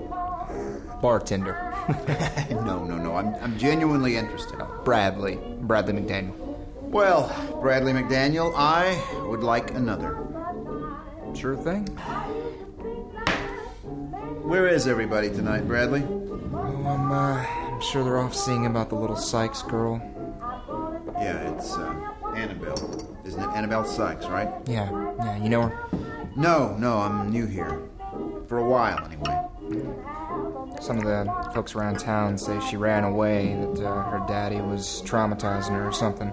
bartender. 1.01 1.74
no, 2.51 2.85
no, 2.85 2.96
no. 2.96 3.16
I'm, 3.16 3.35
I'm 3.37 3.59
genuinely 3.59 4.16
interested. 4.16 4.59
Bradley. 4.85 5.37
Bradley 5.61 5.94
McDaniel. 5.94 6.37
Well, 6.81 7.29
Bradley 7.61 7.92
McDaniel, 7.92 8.53
I 8.57 9.01
would 9.27 9.42
like 9.42 9.72
another. 9.72 10.18
Sure 11.35 11.57
thing. 11.57 11.87
Where 14.44 14.66
is 14.66 14.87
everybody 14.87 15.29
tonight, 15.29 15.66
Bradley? 15.66 16.03
Oh, 16.09 16.85
I'm, 16.87 17.12
uh, 17.12 17.44
I'm 17.44 17.81
sure 17.83 18.03
they're 18.03 18.18
off 18.18 18.35
seeing 18.35 18.66
about 18.66 18.88
the 18.88 18.94
little 18.94 19.16
Sykes 19.16 19.62
girl. 19.62 20.01
Yeah, 21.20 21.55
it's 21.55 21.77
uh, 21.77 22.12
Annabelle. 22.35 23.08
Isn't 23.28 23.42
it 23.42 23.50
Annabelle 23.50 23.84
Sykes, 23.84 24.24
right? 24.24 24.48
Yeah, 24.64 24.90
yeah, 25.18 25.36
you 25.36 25.50
know 25.50 25.68
her? 25.68 25.78
No, 26.34 26.74
no, 26.78 26.96
I'm 26.96 27.30
new 27.30 27.44
here. 27.44 27.82
For 28.46 28.56
a 28.56 28.64
while, 28.64 29.04
anyway. 29.04 29.38
Some 30.80 30.96
of 30.96 31.04
the 31.04 31.50
folks 31.52 31.74
around 31.74 31.98
town 31.98 32.38
say 32.38 32.58
she 32.60 32.78
ran 32.78 33.04
away, 33.04 33.54
that 33.74 33.86
uh, 33.86 34.02
her 34.04 34.24
daddy 34.26 34.62
was 34.62 35.02
traumatizing 35.04 35.72
her 35.72 35.86
or 35.86 35.92
something. 35.92 36.30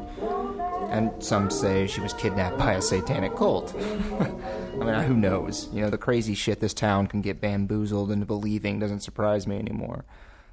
And 0.89 1.11
some 1.21 1.49
say 1.49 1.85
she 1.85 1.99
was 1.99 2.13
kidnapped 2.13 2.57
by 2.59 2.75
a 2.75 2.81
satanic 2.81 3.35
cult. 3.35 3.75
I 4.21 4.77
mean, 4.77 5.03
who 5.03 5.15
knows? 5.15 5.67
You 5.73 5.81
know, 5.81 5.89
the 5.89 5.97
crazy 5.97 6.33
shit 6.33 6.61
this 6.61 6.73
town 6.73 7.07
can 7.07 7.19
get 7.19 7.41
bamboozled 7.41 8.09
into 8.09 8.25
believing 8.25 8.79
doesn't 8.79 9.01
surprise 9.01 9.47
me 9.47 9.59
anymore. 9.59 10.05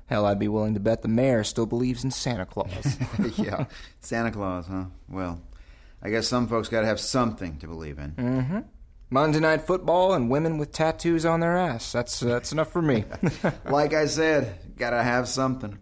Hell, 0.06 0.26
I'd 0.26 0.40
be 0.40 0.48
willing 0.48 0.74
to 0.74 0.80
bet 0.80 1.02
the 1.02 1.08
mayor 1.08 1.44
still 1.44 1.66
believes 1.66 2.02
in 2.02 2.10
Santa 2.10 2.46
Claus. 2.46 2.98
yeah, 3.36 3.66
Santa 4.00 4.32
Claus, 4.32 4.66
huh? 4.66 4.86
Well, 5.08 5.40
I 6.02 6.10
guess 6.10 6.26
some 6.26 6.48
folks 6.48 6.68
gotta 6.68 6.86
have 6.86 7.00
something 7.00 7.58
to 7.58 7.66
believe 7.66 7.98
in. 7.98 8.12
Mm-hmm. 8.12 8.58
Monday 9.10 9.40
night 9.40 9.62
football 9.62 10.14
and 10.14 10.30
women 10.30 10.58
with 10.58 10.72
tattoos 10.72 11.24
on 11.24 11.40
their 11.40 11.56
ass. 11.56 11.92
That's 11.92 12.18
that's 12.20 12.50
enough 12.50 12.72
for 12.72 12.82
me. 12.82 13.04
like 13.66 13.92
I 13.92 14.06
said, 14.06 14.76
gotta 14.76 15.02
have 15.02 15.28
something. 15.28 15.78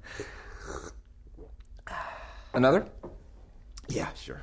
Another? 2.53 2.87
Yeah, 3.89 4.09
sure. 4.15 4.43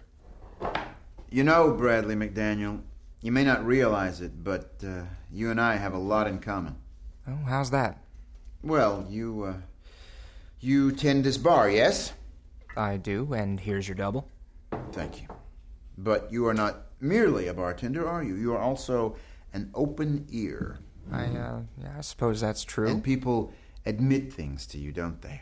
You 1.30 1.44
know, 1.44 1.72
Bradley 1.74 2.16
McDaniel, 2.16 2.82
you 3.22 3.32
may 3.32 3.44
not 3.44 3.66
realize 3.66 4.22
it, 4.22 4.44
but 4.44 4.76
uh, 4.86 5.04
you 5.32 5.52
and 5.52 5.60
I 5.60 5.76
have 5.76 5.94
a 5.94 5.98
lot 5.98 6.28
in 6.28 6.40
common. 6.40 6.76
Oh, 7.28 7.38
how's 7.46 7.72
that? 7.72 8.02
Well, 8.63 9.06
you, 9.10 9.44
uh, 9.44 9.54
you 10.62 10.92
tend 10.94 11.26
this 11.26 11.38
bar, 11.38 11.70
yes? 11.70 12.13
I 12.78 12.98
do, 12.98 13.34
and 13.34 13.60
here's 13.60 13.88
your 13.88 13.96
double. 13.96 14.30
Thank 14.94 15.22
you. 15.22 15.28
But 15.98 16.32
you 16.32 16.48
are 16.48 16.54
not 16.54 16.88
merely 17.00 17.48
a 17.48 17.54
bartender, 17.54 18.08
are 18.08 18.24
you? 18.24 18.36
You 18.36 18.54
are 18.54 18.62
also 18.62 19.16
an 19.54 19.72
open 19.74 20.28
ear. 20.30 20.80
I, 21.12 21.24
uh, 21.24 21.62
yeah, 21.82 21.96
I 21.98 22.02
suppose 22.02 22.42
that's 22.42 22.64
true. 22.64 22.88
And 22.88 23.04
people 23.04 23.54
admit 23.86 24.32
things 24.32 24.68
to 24.68 24.78
you, 24.78 24.92
don't 24.92 25.22
they? 25.22 25.42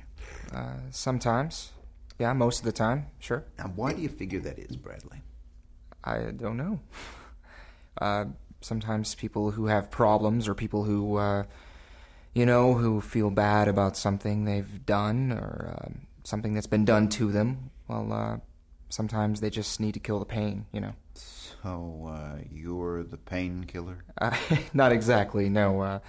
Uh, 0.54 0.78
sometimes. 0.92 1.72
Yeah, 2.20 2.32
most 2.34 2.60
of 2.60 2.66
the 2.66 2.72
time, 2.72 3.08
sure. 3.20 3.44
Now, 3.58 3.72
why 3.76 3.94
do 3.94 4.02
you 4.02 4.08
figure 4.10 4.40
that 4.40 4.58
is, 4.58 4.78
Bradley? 4.78 5.22
I 6.04 6.32
don't 6.32 6.58
know. 6.58 6.80
Uh, 8.02 8.26
sometimes 8.60 9.16
people 9.16 9.52
who 9.52 9.68
have 9.68 9.90
problems 9.90 10.50
or 10.50 10.54
people 10.54 10.84
who, 10.84 11.16
uh, 11.16 11.44
you 12.34 12.46
know, 12.46 12.74
who 12.74 13.00
feel 13.00 13.30
bad 13.30 13.70
about 13.70 13.96
something 13.96 14.44
they've 14.44 14.86
done 14.86 15.32
or 15.32 15.78
uh, 15.80 15.90
something 16.26 16.54
that's 16.54 16.68
been 16.68 16.84
done 16.84 17.08
to 17.08 17.32
them, 17.32 17.72
well, 17.88 18.12
uh, 18.12 18.38
sometimes 18.90 19.42
they 19.42 19.50
just 19.50 19.80
need 19.80 19.94
to 19.94 20.00
kill 20.00 20.20
the 20.20 20.26
pain, 20.26 20.66
you 20.72 20.80
know. 20.80 20.94
So, 21.14 22.12
uh, 22.14 22.42
you're 22.52 23.04
the 23.04 23.18
painkiller? 23.18 24.04
Uh, 24.20 24.36
not 24.74 24.92
exactly, 24.92 25.50
no. 25.50 25.82
Uh, 25.82 26.00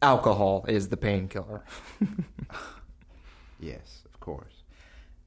alcohol 0.00 0.64
is 0.68 0.88
the 0.88 0.96
painkiller. 0.96 1.64
yes, 3.60 4.02
of 4.06 4.20
course. 4.20 4.64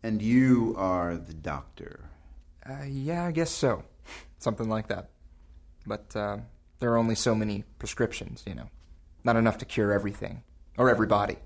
And 0.03 0.21
you 0.21 0.75
are 0.77 1.15
the 1.15 1.33
doctor. 1.33 2.09
Uh, 2.67 2.83
yeah, 2.87 3.25
I 3.25 3.31
guess 3.31 3.51
so. 3.51 3.83
Something 4.39 4.69
like 4.69 4.87
that. 4.87 5.09
But 5.85 6.15
uh, 6.15 6.37
there 6.79 6.91
are 6.91 6.97
only 6.97 7.15
so 7.15 7.35
many 7.35 7.63
prescriptions, 7.79 8.43
you 8.45 8.55
know. 8.55 8.69
Not 9.23 9.35
enough 9.35 9.57
to 9.59 9.65
cure 9.65 9.91
everything. 9.91 10.43
Or 10.77 10.89
everybody. 10.89 11.37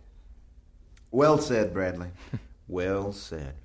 Well 1.12 1.38
said, 1.38 1.74
Bradley. 1.74 2.10
well 2.68 3.14
said. 3.14 3.56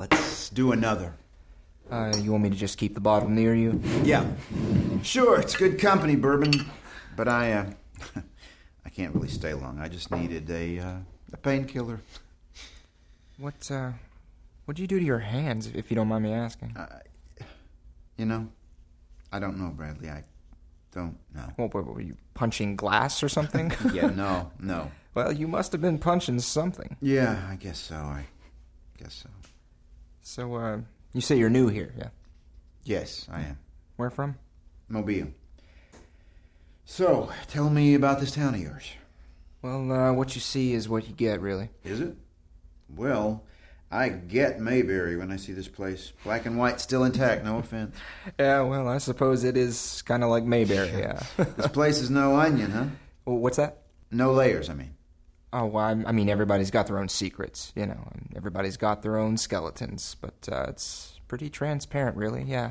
Let's 0.00 0.48
do 0.48 0.72
another. 0.72 1.12
Uh, 1.90 2.10
you 2.22 2.32
want 2.32 2.42
me 2.42 2.48
to 2.48 2.56
just 2.56 2.78
keep 2.78 2.94
the 2.94 3.02
bottle 3.02 3.28
near 3.28 3.54
you? 3.54 3.82
Yeah. 4.02 4.24
Sure, 5.02 5.38
it's 5.38 5.54
good 5.54 5.78
company, 5.78 6.16
bourbon. 6.16 6.52
But 7.16 7.28
I, 7.28 7.52
uh, 7.52 7.66
I 8.86 8.88
can't 8.88 9.14
really 9.14 9.28
stay 9.28 9.52
long. 9.52 9.78
I 9.78 9.88
just 9.88 10.10
needed 10.10 10.48
a, 10.50 10.78
uh, 10.78 10.94
a 11.34 11.36
painkiller. 11.36 12.00
What, 13.36 13.70
uh, 13.70 13.90
what'd 14.64 14.78
you 14.78 14.86
do 14.86 14.98
to 14.98 15.04
your 15.04 15.18
hands, 15.18 15.66
if 15.74 15.90
you 15.90 15.96
don't 15.96 16.08
mind 16.08 16.24
me 16.24 16.32
asking? 16.32 16.74
Uh, 16.78 17.00
you 18.16 18.24
know, 18.24 18.48
I 19.30 19.38
don't 19.38 19.58
know, 19.58 19.68
Bradley. 19.68 20.08
I 20.08 20.24
don't 20.92 21.18
know. 21.34 21.52
What, 21.56 21.74
what, 21.74 21.86
were 21.86 22.00
you 22.00 22.16
punching 22.32 22.76
glass 22.76 23.22
or 23.22 23.28
something? 23.28 23.70
yeah, 23.92 24.06
no, 24.06 24.50
no. 24.60 24.92
Well, 25.12 25.30
you 25.30 25.46
must 25.46 25.72
have 25.72 25.82
been 25.82 25.98
punching 25.98 26.38
something. 26.40 26.96
Yeah, 27.02 27.46
I 27.50 27.56
guess 27.56 27.78
so. 27.78 27.96
I 27.96 28.24
guess 28.98 29.12
so. 29.12 29.28
So, 30.22 30.54
uh, 30.54 30.78
you 31.12 31.20
say 31.20 31.36
you're 31.38 31.50
new 31.50 31.68
here, 31.68 31.92
yeah? 31.96 32.08
Yes, 32.84 33.26
I 33.30 33.40
am. 33.40 33.58
Where 33.96 34.10
from? 34.10 34.36
Mobile. 34.88 35.28
So, 36.84 37.30
tell 37.48 37.70
me 37.70 37.94
about 37.94 38.20
this 38.20 38.32
town 38.32 38.54
of 38.54 38.60
yours. 38.60 38.92
Well, 39.62 39.92
uh, 39.92 40.12
what 40.12 40.34
you 40.34 40.40
see 40.40 40.72
is 40.72 40.88
what 40.88 41.06
you 41.06 41.14
get, 41.14 41.40
really. 41.40 41.68
Is 41.84 42.00
it? 42.00 42.16
Well, 42.88 43.44
I 43.90 44.08
get 44.08 44.60
Mayberry 44.60 45.16
when 45.16 45.30
I 45.30 45.36
see 45.36 45.52
this 45.52 45.68
place. 45.68 46.12
Black 46.24 46.46
and 46.46 46.56
white, 46.58 46.80
still 46.80 47.04
intact, 47.04 47.44
no 47.44 47.58
offense. 47.58 47.94
Yeah, 48.38 48.62
well, 48.62 48.88
I 48.88 48.98
suppose 48.98 49.44
it 49.44 49.56
is 49.56 50.02
kind 50.02 50.24
of 50.24 50.30
like 50.30 50.44
Mayberry, 50.44 50.90
yeah. 50.90 51.22
this 51.36 51.68
place 51.68 51.98
is 52.00 52.10
no 52.10 52.36
onion, 52.36 52.70
huh? 52.70 52.86
Well, 53.24 53.36
what's 53.44 53.56
that? 53.56 53.82
No 54.10 54.32
layers, 54.32 54.68
I 54.70 54.74
mean. 54.74 54.94
Oh, 55.52 55.66
well, 55.66 55.84
I, 55.84 55.90
I 56.08 56.12
mean, 56.12 56.28
everybody's 56.28 56.70
got 56.70 56.86
their 56.86 56.98
own 56.98 57.08
secrets, 57.08 57.72
you 57.74 57.86
know, 57.86 58.08
and 58.12 58.32
everybody's 58.36 58.76
got 58.76 59.02
their 59.02 59.16
own 59.18 59.36
skeletons, 59.36 60.16
but 60.20 60.48
uh, 60.50 60.66
it's 60.68 61.18
pretty 61.26 61.50
transparent, 61.50 62.16
really, 62.16 62.44
yeah. 62.44 62.70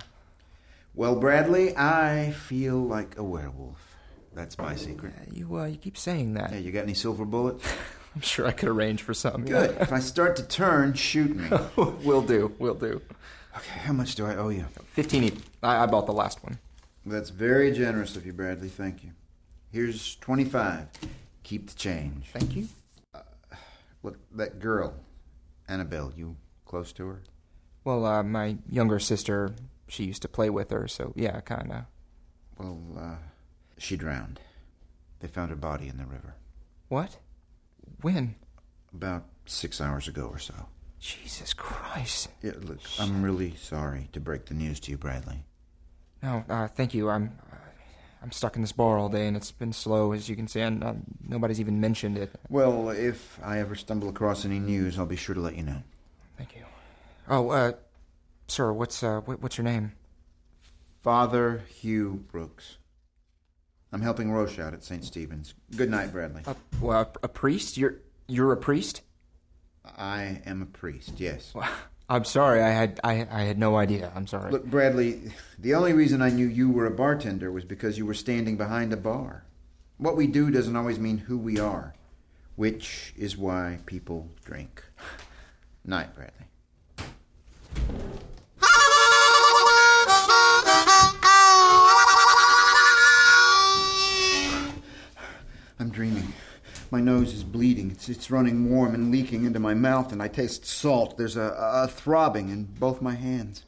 Well, 0.95 1.15
Bradley, 1.15 1.75
I 1.75 2.31
feel 2.31 2.77
like 2.77 3.17
a 3.17 3.23
werewolf. 3.23 3.97
That's 4.33 4.57
my 4.57 4.75
secret. 4.75 5.13
Uh, 5.19 5.25
you, 5.33 5.57
uh, 5.57 5.65
you 5.65 5.77
keep 5.77 5.97
saying 5.97 6.35
that. 6.35 6.51
Yeah, 6.51 6.59
you 6.59 6.71
got 6.71 6.83
any 6.83 6.93
silver 6.93 7.25
bullets? 7.25 7.65
I'm 8.15 8.21
sure 8.21 8.47
I 8.47 8.51
could 8.51 8.69
arrange 8.69 9.01
for 9.01 9.13
some. 9.13 9.45
Good. 9.45 9.75
Yeah. 9.75 9.81
if 9.83 9.91
I 9.91 9.99
start 9.99 10.35
to 10.37 10.43
turn, 10.43 10.93
shoot 10.93 11.35
me. 11.35 11.49
will 12.03 12.21
do. 12.21 12.53
Will 12.59 12.73
do. 12.73 13.01
Okay, 13.55 13.79
how 13.79 13.93
much 13.93 14.15
do 14.15 14.25
I 14.25 14.35
owe 14.35 14.49
you? 14.49 14.65
Fifteen 14.93 15.23
each. 15.25 15.35
I, 15.61 15.83
I 15.83 15.85
bought 15.85 16.05
the 16.05 16.13
last 16.13 16.43
one. 16.43 16.59
That's 17.05 17.29
very 17.29 17.71
generous 17.71 18.15
of 18.15 18.25
you, 18.25 18.33
Bradley. 18.33 18.69
Thank 18.69 19.03
you. 19.03 19.11
Here's 19.71 20.15
twenty-five. 20.17 20.87
Keep 21.49 21.69
the 21.71 21.75
change. 21.75 22.27
Thank 22.31 22.55
you. 22.55 22.67
Uh, 23.11 23.21
look, 24.03 24.19
that 24.37 24.59
girl, 24.59 24.93
Annabelle. 25.67 26.13
You 26.15 26.35
close 26.63 26.93
to 26.93 27.07
her? 27.07 27.23
Well, 27.83 28.05
uh, 28.05 28.21
my 28.21 28.57
younger 28.69 28.99
sister, 28.99 29.55
she 29.87 30.03
used 30.03 30.21
to 30.21 30.27
play 30.27 30.51
with 30.51 30.69
her, 30.69 30.87
so 30.87 31.11
yeah, 31.15 31.41
kinda. 31.41 31.87
Well, 32.59 32.79
uh, 32.95 33.15
she 33.79 33.97
drowned. 33.97 34.39
They 35.21 35.27
found 35.27 35.49
her 35.49 35.55
body 35.55 35.87
in 35.87 35.97
the 35.97 36.05
river. 36.05 36.35
What? 36.87 37.17
When? 38.01 38.35
About 38.93 39.25
six 39.47 39.81
hours 39.81 40.07
ago 40.07 40.29
or 40.31 40.37
so. 40.37 40.53
Jesus 40.99 41.55
Christ. 41.55 42.29
Yeah, 42.43 42.51
look, 42.61 42.77
I'm 42.99 43.23
really 43.23 43.55
sorry 43.55 44.09
to 44.13 44.19
break 44.19 44.45
the 44.45 44.53
news 44.53 44.79
to 44.81 44.91
you, 44.91 44.99
Bradley. 44.99 45.45
No, 46.21 46.43
uh, 46.47 46.67
thank 46.67 46.93
you. 46.93 47.09
I'm, 47.09 47.39
uh, 47.51 47.55
I'm 48.21 48.31
stuck 48.31 48.55
in 48.55 48.61
this 48.61 48.71
bar 48.71 48.97
all 48.97 49.09
day, 49.09 49.27
and 49.27 49.37
it's 49.37 49.51
been 49.51 49.71
slow, 49.71 50.11
as 50.11 50.27
you 50.27 50.35
can 50.35 50.47
see, 50.47 50.59
and 50.59 50.83
uh, 50.83 50.93
nobody's 51.27 51.59
even 51.59 51.79
mentioned 51.79 52.17
it. 52.17 52.31
Well, 52.49 52.89
if 52.89 53.39
I 53.41 53.59
ever 53.59 53.75
stumble 53.75 54.09
across 54.09 54.43
any 54.43 54.59
news, 54.59 54.99
I'll 54.99 55.05
be 55.05 55.15
sure 55.15 55.35
to 55.35 55.41
let 55.41 55.55
you 55.55 55.63
know. 55.63 55.81
Thank 56.37 56.55
you. 56.55 56.63
Oh, 57.29 57.49
uh, 57.49 57.71
sir, 58.47 58.73
what's 58.73 59.03
uh, 59.03 59.21
what, 59.21 59.41
what's 59.41 59.57
your 59.57 59.65
name? 59.65 59.93
Father 61.01 61.63
Hugh 61.69 62.25
Brooks. 62.31 62.77
I'm 63.91 64.01
helping 64.01 64.31
Roche 64.31 64.59
out 64.59 64.73
at 64.73 64.83
St. 64.83 65.03
Stephen's. 65.03 65.55
Good 65.75 65.89
night, 65.89 66.11
Bradley. 66.11 66.43
Uh, 66.45 66.53
well, 66.81 67.01
a, 67.01 67.07
a 67.23 67.27
priest? 67.27 67.77
You're 67.77 67.99
you're 68.27 68.51
a 68.51 68.57
priest? 68.57 69.01
I 69.97 70.41
am 70.45 70.61
a 70.61 70.65
priest. 70.65 71.13
Yes. 71.17 71.53
Well, 71.55 71.69
I'm 72.09 72.25
sorry. 72.25 72.61
I 72.63 72.69
had 72.69 72.99
I 73.03 73.27
I 73.29 73.43
had 73.43 73.59
no 73.59 73.77
idea. 73.77 74.11
I'm 74.15 74.25
sorry. 74.25 74.51
Look, 74.51 74.65
Bradley, 74.65 75.31
the 75.59 75.75
only 75.75 75.93
reason 75.93 76.21
I 76.23 76.29
knew 76.29 76.47
you 76.47 76.69
were 76.71 76.87
a 76.87 76.91
bartender 76.91 77.51
was 77.51 77.63
because 77.63 77.97
you 77.99 78.05
were 78.05 78.15
standing 78.15 78.57
behind 78.57 78.91
a 78.91 78.97
bar. 78.97 79.43
What 79.97 80.17
we 80.17 80.25
do 80.25 80.49
doesn't 80.49 80.75
always 80.75 80.97
mean 80.97 81.19
who 81.19 81.37
we 81.37 81.59
are, 81.59 81.93
which 82.55 83.13
is 83.15 83.37
why 83.37 83.79
people 83.85 84.27
drink. 84.43 84.83
Night, 85.85 86.09
Bradley. 86.15 86.45
I'm 95.79 95.89
dreaming. 95.91 96.33
My 96.91 96.99
nose 96.99 97.33
is 97.33 97.43
bleeding. 97.43 97.91
It's, 97.91 98.09
it's 98.09 98.31
running 98.31 98.69
warm 98.69 98.95
and 98.95 99.11
leaking 99.11 99.45
into 99.45 99.59
my 99.59 99.75
mouth, 99.75 100.11
and 100.11 100.23
I 100.23 100.27
taste 100.27 100.65
salt. 100.65 101.17
There's 101.17 101.37
a, 101.37 101.53
a 101.57 101.87
throbbing 101.87 102.49
in 102.49 102.63
both 102.63 103.01
my 103.01 103.13
hands. 103.13 103.63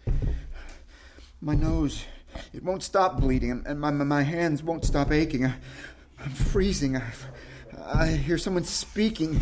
My 1.39 1.53
nose, 1.53 2.05
it 2.53 2.63
won't 2.63 2.81
stop 2.81 3.19
bleeding, 3.19 3.51
and, 3.51 3.67
and 3.67 3.79
my, 3.79 3.91
my 3.91 4.23
hands 4.23 4.63
won't 4.63 4.85
stop 4.85 5.11
aching. 5.11 5.45
I, 5.45 5.53
I'm 6.19 6.31
freezing. 6.31 6.97
I, 6.97 7.03
I 7.85 8.07
hear 8.07 8.37
someone 8.37 8.63
speaking. 8.63 9.39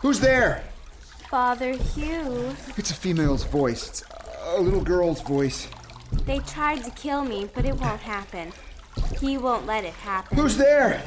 Who's 0.00 0.20
there? 0.20 0.62
Father 1.28 1.72
Hugh. 1.72 2.54
It's 2.76 2.90
a 2.90 2.94
female's 2.94 3.44
voice. 3.44 3.88
It's 3.88 4.04
a 4.54 4.60
little 4.60 4.82
girl's 4.82 5.22
voice. 5.22 5.68
They 6.24 6.38
tried 6.40 6.84
to 6.84 6.90
kill 6.90 7.24
me, 7.24 7.48
but 7.54 7.64
it 7.64 7.74
won't 7.80 8.00
happen. 8.00 8.52
He 9.20 9.38
won't 9.38 9.66
let 9.66 9.84
it 9.84 9.92
happen. 9.92 10.36
Who's 10.36 10.56
there? 10.56 11.02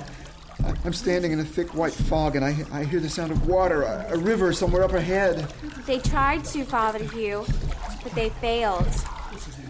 I'm 0.86 0.94
standing 0.94 1.32
in 1.32 1.40
a 1.40 1.46
thick 1.46 1.74
white 1.76 1.94
fog, 1.94 2.36
and 2.36 2.44
I, 2.44 2.56
I 2.72 2.84
hear 2.84 3.00
the 3.00 3.10
sound 3.10 3.32
of 3.32 3.48
water, 3.48 3.84
a, 3.84 4.08
a 4.12 4.18
river 4.18 4.54
somewhere 4.54 4.84
up 4.84 4.94
ahead. 4.94 5.48
They 5.86 6.00
tried 6.00 6.46
to, 6.46 6.64
Father 6.66 7.04
Hugh, 7.04 7.46
but 8.04 8.14
they 8.14 8.30
failed. 8.30 8.88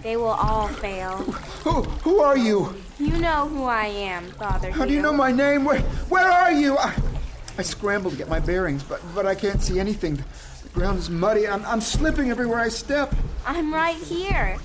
They 0.02 0.18
will 0.18 0.28
all 0.28 0.68
fail. 0.68 1.18
Who, 1.64 1.82
who 1.82 2.20
are 2.20 2.38
you? 2.38 2.76
You 3.00 3.18
know 3.18 3.48
who 3.48 3.64
I 3.64 3.86
am, 3.86 4.26
Father 4.32 4.70
How 4.72 4.82
Hugh. 4.82 4.88
do 4.90 4.94
you 4.94 5.02
know 5.02 5.14
my 5.14 5.32
name? 5.32 5.66
Where, 5.66 5.80
where 6.10 6.30
are 6.30 6.52
you? 6.52 6.78
I, 6.78 6.94
I 7.58 7.62
scramble 7.62 8.12
to 8.12 8.18
get 8.18 8.28
my 8.28 8.40
bearings, 8.40 8.84
but, 8.84 9.02
but 9.16 9.26
I 9.26 9.36
can't 9.36 9.62
see 9.62 9.80
anything. 9.80 10.16
The 10.16 10.70
ground 10.74 11.00
is 11.00 11.10
muddy. 11.10 11.48
I'm, 11.48 11.64
I'm 11.66 11.82
slipping 11.82 12.32
everywhere 12.32 12.60
I 12.60 12.70
step. 12.70 13.14
I'm 13.46 13.74
right 13.74 13.96
here. 13.96 14.58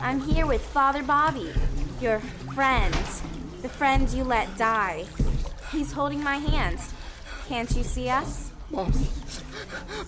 I'm 0.00 0.20
here 0.20 0.46
with 0.46 0.62
Father 0.62 1.02
Bobby, 1.02 1.52
your 2.00 2.18
friends, 2.54 3.22
the 3.62 3.68
friends 3.68 4.14
you 4.14 4.24
let 4.24 4.56
die. 4.58 5.04
He's 5.72 5.92
holding 5.92 6.22
my 6.22 6.36
hands. 6.36 6.92
Can't 7.48 7.70
you 7.76 7.82
see 7.82 8.08
us? 8.08 8.50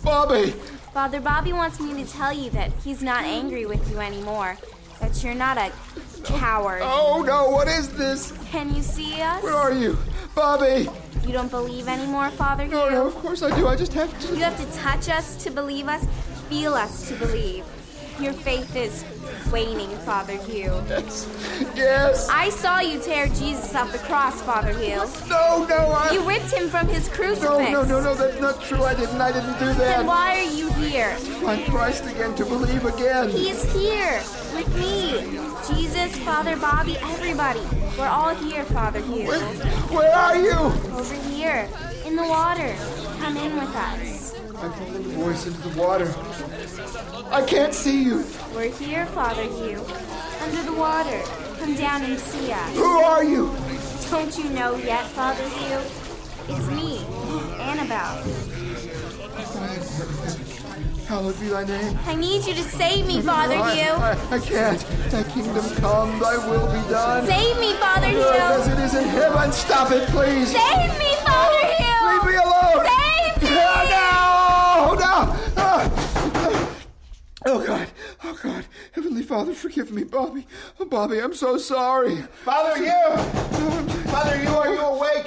Bobby! 0.03 0.50
Father 0.92 1.20
Bobby 1.20 1.53
wants 1.53 1.81
me 1.81 2.03
to 2.05 2.11
tell 2.11 2.33
you 2.33 2.50
that 2.50 2.70
he's 2.85 3.03
not 3.03 3.24
angry 3.24 3.66
with 3.66 3.90
you 3.90 3.98
anymore. 3.98 4.57
That 5.00 5.22
you're 5.24 5.35
not 5.35 5.59
a 5.59 5.72
coward. 6.24 6.81
Oh 6.85 7.22
no, 7.27 7.50
what 7.50 7.66
is 7.68 7.90
this? 7.96 8.33
Can 8.50 8.74
you 8.74 8.83
see 8.83 9.20
us? 9.20 9.42
Where 9.42 9.55
are 9.55 9.72
you? 9.72 9.98
Bobby! 10.35 10.88
You 11.27 11.33
don't 11.33 11.50
believe 11.50 11.88
anymore, 11.88 12.31
Father 12.31 12.66
No, 12.66 12.85
Hugh? 12.85 12.90
no, 12.94 13.07
of 13.07 13.14
course 13.16 13.42
I 13.42 13.55
do. 13.57 13.66
I 13.66 13.77
just 13.77 13.92
have 13.94 14.18
to. 14.20 14.29
You 14.29 14.42
have 14.42 14.59
to 14.59 14.79
touch 14.79 15.09
us 15.09 15.42
to 15.44 15.50
believe 15.50 15.88
us, 15.88 16.05
feel 16.48 16.74
us 16.74 17.09
to 17.09 17.14
believe. 17.16 17.64
Your 18.20 18.33
faith 18.33 18.77
is 18.77 19.05
waning, 19.52 19.90
Father 19.98 20.36
Hugh. 20.36 20.82
Yes. 20.88 21.28
Yes. 21.74 22.28
I 22.30 22.50
saw 22.50 22.80
you 22.80 22.98
tear 23.00 23.26
Jesus 23.28 23.74
off 23.74 23.92
the 23.92 23.98
cross, 23.98 24.40
Father 24.42 24.72
Hugh. 24.72 25.04
No, 25.28 25.64
no, 25.68 25.76
I. 25.76 26.10
You 26.12 26.26
ripped 26.28 26.52
him 26.52 26.68
from 26.68 26.88
his 26.88 27.08
crucifix. 27.08 27.44
no, 27.44 27.58
no, 27.58 27.82
no, 27.84 28.00
no, 28.00 28.14
that's 28.14 28.40
not 28.40 28.60
true. 28.62 28.82
I 28.82 28.94
didn't. 28.94 29.20
I 29.20 29.32
didn't 29.32 29.58
do 29.58 29.66
that. 29.66 29.78
Then 29.78 30.06
why 30.06 30.38
are 30.40 30.52
you 30.52 30.70
here? 30.74 31.14
To 31.16 31.24
Find 31.44 31.64
Christ 31.66 32.04
again, 32.06 32.34
to 32.36 32.44
believe 32.44 32.84
again. 32.84 33.30
He's 33.30 33.62
here 33.72 34.22
with 34.54 34.68
me. 34.76 35.38
Jesus, 35.68 36.16
Father 36.18 36.56
Bobby, 36.56 36.96
everybody. 37.02 37.60
We're 37.98 38.06
all 38.08 38.34
here, 38.34 38.64
Father 38.64 39.00
Hugh. 39.00 39.26
Where, 39.28 39.40
where 39.94 40.14
are 40.14 40.36
you? 40.36 40.58
Over 40.96 41.14
here, 41.30 41.68
in 42.04 42.16
the 42.16 42.24
water. 42.24 42.74
Come 43.18 43.36
in 43.36 43.54
with 43.54 43.74
us. 43.74 44.13
I 44.56 44.68
follow 44.68 44.92
the 44.92 45.08
voice 45.10 45.46
into 45.46 45.68
the 45.68 45.80
water. 45.80 46.14
I 47.30 47.42
can't 47.44 47.74
see 47.74 48.04
you. 48.04 48.24
We're 48.54 48.70
here, 48.70 49.06
Father 49.06 49.42
Hugh. 49.42 49.84
Under 50.42 50.62
the 50.62 50.72
water. 50.74 51.20
Come 51.58 51.74
down 51.74 52.02
and 52.04 52.18
see 52.18 52.52
us. 52.52 52.76
Who 52.76 52.84
are 52.84 53.24
you? 53.24 53.54
Don't 54.10 54.36
you 54.38 54.50
know 54.50 54.76
yet, 54.76 55.04
Father 55.06 55.42
Hugh? 55.48 55.80
It's 56.48 56.68
me, 56.70 56.98
Annabelle. 57.60 58.22
Hallowed 61.06 61.38
be 61.40 61.48
thy 61.48 61.64
name. 61.64 61.98
I 62.06 62.14
need 62.14 62.46
you 62.46 62.54
to 62.54 62.62
save 62.62 63.06
me, 63.06 63.20
Father 63.22 63.56
I, 63.56 63.74
Hugh. 63.74 63.92
I, 63.92 64.36
I 64.36 64.38
can't. 64.38 64.80
Thy 65.10 65.22
kingdom 65.24 65.64
come, 65.76 66.18
thy 66.20 66.36
will 66.48 66.66
be 66.66 66.88
done. 66.90 67.26
Save 67.26 67.58
me, 67.60 67.74
Father 67.74 68.08
Hugh. 68.08 68.22
As 68.22 68.68
it 68.68 68.78
is 68.78 68.94
in 68.94 69.08
heaven. 69.08 69.52
Stop 69.52 69.90
it, 69.90 70.08
please. 70.08 70.52
Save 70.52 70.98
me, 70.98 71.14
Father 71.24 71.66
Hugh. 71.76 72.08
Leave 72.08 72.24
me 72.24 72.36
alone. 72.36 72.86
Save 72.86 73.13
No, 75.14 75.27
no. 75.27 75.37
Ah. 75.57 76.70
Oh, 77.46 77.64
God. 77.64 77.88
Oh, 78.24 78.38
God. 78.42 78.64
Heavenly 78.92 79.22
Father, 79.22 79.55
forgive 79.55 79.92
me, 79.92 80.03
Bobby. 80.03 80.44
Oh, 80.81 80.87
Bobby, 80.87 81.20
I'm 81.20 81.35
so 81.35 81.57
sorry. 81.57 82.22
Father 82.44 82.77
Hugh! 82.77 83.16
Father 84.11 84.37
Hugh, 84.38 84.48
are 84.48 84.74
you 84.74 84.81
awake? 84.81 85.27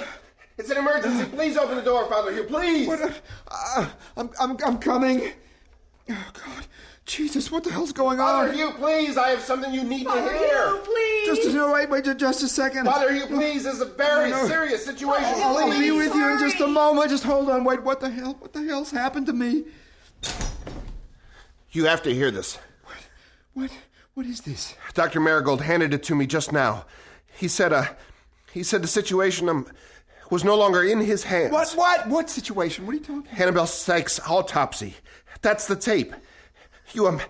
It's 0.57 0.69
an 0.71 0.77
emergency. 0.77 1.23
Please 1.33 1.55
open 1.55 1.77
the 1.77 1.83
door, 1.83 2.05
Father 2.09 2.33
Hugh, 2.33 2.43
please. 2.43 2.87
What? 2.87 3.21
Uh, 3.47 3.89
I'm, 4.17 4.29
I'm, 4.41 4.57
I'm 4.65 4.77
coming. 4.77 5.31
Oh, 6.09 6.31
God. 6.33 6.67
Jesus, 7.07 7.49
what 7.49 7.63
the 7.63 7.71
hell's 7.71 7.93
going 7.93 8.17
Father 8.17 8.49
on? 8.49 8.53
Hugh, 8.55 8.71
please, 8.71 9.17
I 9.17 9.29
have 9.29 9.39
something 9.39 9.73
you 9.73 9.85
need 9.85 10.05
Father 10.05 10.29
to 10.29 10.37
hear. 10.37 10.67
Hugh, 10.67 10.81
please. 10.83 11.37
Just 11.37 11.55
no, 11.55 11.71
wait, 11.71 11.89
wait, 11.89 12.03
just 12.17 12.43
a 12.43 12.49
second. 12.49 12.83
Father 12.85 13.13
Hugh, 13.13 13.25
please, 13.27 13.63
this 13.63 13.75
is 13.75 13.81
a 13.81 13.85
very 13.85 14.29
No, 14.29 14.41
no. 14.41 14.47
serious 14.47 14.83
situation. 14.85 15.23
I'll, 15.37 15.57
I'll 15.57 15.69
be 15.69 15.77
Please. 15.77 15.91
with 15.93 16.13
you 16.13 16.29
in 16.33 16.37
just 16.39 16.59
a 16.59 16.67
moment. 16.67 17.09
Just 17.09 17.23
hold 17.23 17.49
on. 17.49 17.63
Wait, 17.63 17.81
what 17.83 18.01
the 18.01 18.09
hell? 18.09 18.35
What 18.39 18.51
the 18.51 18.61
hell's 18.63 18.91
happened 18.91 19.25
to 19.27 19.33
me? 19.33 19.63
You 21.71 21.85
have 21.85 22.03
to 22.03 22.13
hear 22.13 22.29
this. 22.29 22.59
What? 23.53 23.71
What 24.13 24.25
is 24.25 24.41
this? 24.41 24.75
Dr. 24.93 25.21
Marigold 25.21 25.61
handed 25.61 25.93
it 25.93 26.03
to 26.03 26.15
me 26.15 26.27
just 26.27 26.51
now. 26.51 26.85
He 27.37 27.47
said, 27.47 27.71
uh, 27.71 27.85
he 28.51 28.63
said 28.63 28.83
the 28.83 28.87
situation 28.87 29.47
um, 29.47 29.65
was 30.29 30.43
no 30.43 30.57
longer 30.57 30.83
in 30.83 30.99
his 30.99 31.23
hands. 31.23 31.53
What? 31.53 31.71
What? 31.71 32.07
What 32.09 32.29
situation? 32.29 32.85
What 32.85 32.95
are 32.95 32.97
you 32.97 33.03
talking? 33.03 33.27
Annabelle 33.37 33.65
Sykes' 33.67 34.19
autopsy. 34.27 34.95
That's 35.41 35.67
the 35.67 35.75
tape. 35.77 36.13
You, 36.93 37.07
um, 37.07 37.21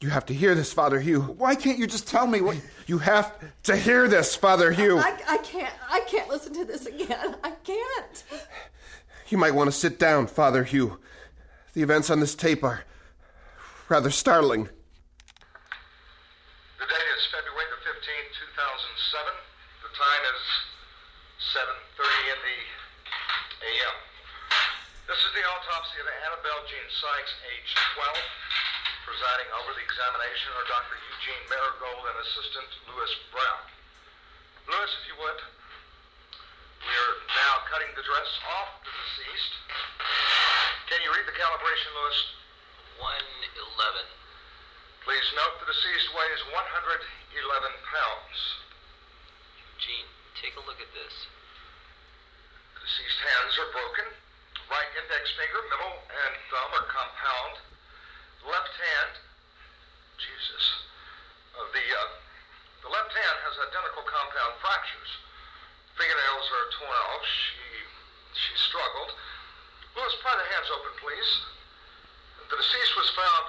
you 0.00 0.10
have 0.10 0.26
to 0.26 0.34
hear 0.34 0.54
this, 0.54 0.72
Father 0.72 1.00
Hugh. 1.00 1.22
Why 1.22 1.54
can't 1.54 1.78
you 1.78 1.86
just 1.86 2.06
tell 2.08 2.26
me 2.26 2.40
what? 2.40 2.56
You 2.86 2.98
have 2.98 3.32
to 3.64 3.76
hear 3.76 4.08
this, 4.08 4.36
Father 4.36 4.72
Hugh. 4.72 4.98
I, 4.98 5.16
I 5.28 5.38
can't. 5.38 5.72
I 5.88 6.00
can't 6.00 6.28
listen 6.28 6.52
to 6.54 6.64
this 6.64 6.86
again. 6.86 7.36
I 7.42 7.52
can't. 7.64 8.24
You 9.28 9.38
might 9.38 9.54
want 9.54 9.68
to 9.68 9.72
sit 9.72 9.98
down, 9.98 10.26
Father 10.26 10.64
Hugh. 10.64 10.98
The 11.72 11.82
events 11.82 12.10
on 12.10 12.20
this 12.20 12.34
tape 12.34 12.62
are 12.62 12.84
rather 13.88 14.10
startling. 14.10 14.64
The 16.78 16.86
date 16.86 17.10
is 17.16 17.24
February 17.32 17.66
the 17.72 17.80
15th, 17.88 18.30
2007. 18.54 19.32
The 19.80 19.92
time 19.96 20.22
is 20.28 20.42
7.30 21.56 22.36
in 22.36 22.38
the 22.44 22.58
a.m. 23.64 23.96
This 25.08 25.18
is 25.18 25.32
the 25.32 25.44
autopsy 25.48 25.98
of 26.04 26.06
Annabelle 26.28 26.62
Jean 26.68 26.88
Sykes, 26.92 27.32
age 27.48 27.70
12. 27.96 28.73
Presiding 29.04 29.52
over 29.60 29.76
the 29.76 29.84
examination 29.84 30.48
are 30.56 30.64
Dr. 30.64 30.96
Eugene 30.96 31.44
Marigold 31.52 32.08
and 32.08 32.16
Assistant 32.24 32.70
Louis 32.88 33.12
Brown. 33.28 33.64
Louis, 34.64 34.90
if 34.96 35.04
you 35.12 35.16
would. 35.20 35.40
We 36.80 36.88
are 36.88 37.14
now 37.36 37.68
cutting 37.68 37.92
the 38.00 38.04
dress 38.04 38.30
off 38.48 38.80
the 38.80 38.88
deceased. 38.88 39.54
Can 40.88 41.04
you 41.04 41.12
read 41.12 41.28
the 41.28 41.36
calibration, 41.36 41.90
Louis? 42.00 42.18
111. 42.96 44.08
Please 45.04 45.28
note 45.36 45.60
the 45.60 45.68
deceased 45.68 46.08
weighs 46.16 46.40
111 46.56 46.64
pounds. 47.84 48.38
Eugene, 49.76 50.08
take 50.40 50.56
a 50.56 50.64
look 50.64 50.80
at 50.80 50.88
this. 50.96 51.12
The 52.72 52.80
deceased 52.88 53.20
hands 53.20 53.52
are 53.60 53.68
broken. 53.68 54.08
Right 54.72 54.88
index 54.96 55.28
finger, 55.36 55.60
middle, 55.68 56.00
and 56.08 56.32
thumb 56.48 56.72
are 56.72 56.88
compound. 56.88 57.73
Left 58.44 58.76
hand, 58.76 59.12
Jesus, 60.20 60.64
uh, 61.56 61.64
the 61.72 61.80
uh, 61.80 62.10
the 62.84 62.90
left 62.92 63.12
hand 63.16 63.36
has 63.48 63.56
identical 63.56 64.04
compound 64.04 64.60
fractures. 64.60 65.10
Fingernails 65.96 66.46
are 66.52 66.66
torn 66.76 66.98
off. 67.08 67.24
She 67.24 67.64
she 68.36 68.52
struggled. 68.60 69.16
Louis, 69.96 70.14
pry 70.20 70.36
the 70.36 70.44
hands 70.52 70.68
open, 70.68 70.92
please. 71.00 71.30
The 72.52 72.60
deceased 72.60 72.94
was 73.00 73.08
found 73.16 73.44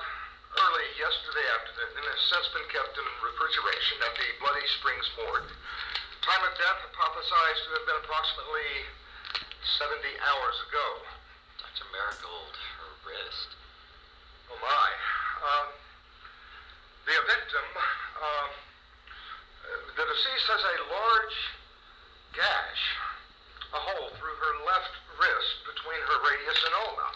early 0.64 0.88
yesterday 0.96 1.44
afternoon 1.60 1.92
and 2.00 2.08
has 2.16 2.24
since 2.32 2.48
been 2.56 2.68
kept 2.72 2.96
in 2.96 3.06
refrigeration 3.20 4.00
at 4.00 4.16
the 4.16 4.28
Bloody 4.40 4.64
Springs 4.80 5.10
morgue. 5.20 5.52
Time 6.24 6.44
of 6.48 6.56
death 6.56 6.80
hypothesized 6.88 7.62
to 7.68 7.70
have 7.76 7.86
been 7.86 8.00
approximately 8.00 8.88
70 9.76 10.08
hours 10.24 10.58
ago. 10.72 10.88
Dr. 11.60 11.86
Marigold, 11.92 12.56
her 12.80 12.92
wrist. 13.04 13.65
Oh 14.52 14.60
my. 14.62 14.90
Um, 15.42 15.68
the 17.06 17.18
victim, 17.26 17.68
um, 18.22 18.50
the 19.98 20.06
deceased 20.06 20.48
has 20.50 20.62
a 20.62 20.76
large 20.90 21.38
gash, 22.34 22.84
a 23.74 23.80
hole 23.82 24.10
through 24.18 24.38
her 24.38 24.54
left 24.66 24.94
wrist 25.18 25.56
between 25.70 26.02
her 26.02 26.18
radius 26.30 26.62
and 26.66 26.74
ulna. 26.78 27.10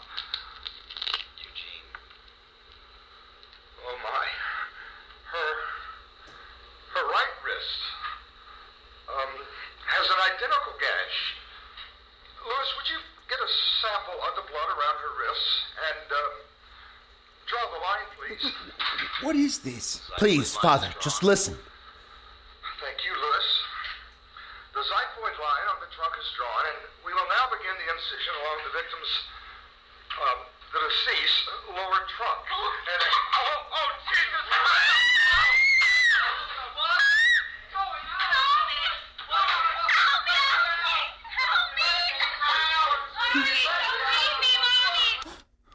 Eugene. 1.38 1.90
Oh 3.86 3.96
my. 4.02 4.24
Her, 5.30 5.50
her 6.98 7.04
right 7.14 7.34
wrist 7.46 7.80
um, 9.06 9.32
has 9.86 10.06
an 10.06 10.20
identical 10.34 10.74
gash. 10.82 11.18
Louis, 12.42 12.70
would 12.74 12.88
you 12.90 12.98
get 13.30 13.38
a 13.38 13.50
sample 13.82 14.18
of 14.26 14.34
the 14.34 14.46
blood 14.50 14.70
around 14.74 14.98
her 14.98 15.14
wrists 15.14 15.50
and. 15.78 16.06
Uh, 16.10 16.49
line, 17.58 18.06
please. 18.14 18.44
What 19.22 19.36
is 19.36 19.58
this? 19.60 20.00
Please, 20.18 20.54
Father, 20.56 20.88
just 21.00 21.22
listen. 21.22 21.54
Thank 22.80 22.98
you, 23.04 23.12
Louis. 23.12 23.48
The 24.74 24.80
xiphoid 24.80 25.36
line 25.36 25.66
on 25.74 25.78
the 25.82 25.90
trunk 25.90 26.14
is 26.14 26.28
drawn, 26.38 26.64
and 26.70 26.78
we 27.04 27.12
will 27.12 27.26
now 27.26 27.50
begin 27.50 27.74
the 27.74 27.88
incision 27.90 28.32
along 28.44 28.56
the 28.64 28.74
victim's, 28.78 29.12
um, 30.14 30.38
the 30.72 30.80
deceased 30.80 31.44
lower 31.74 32.02
trunk. 32.14 32.40
And, 32.50 33.02
oh, 33.02 33.76
oh, 33.76 33.90
Jesus 34.08 34.44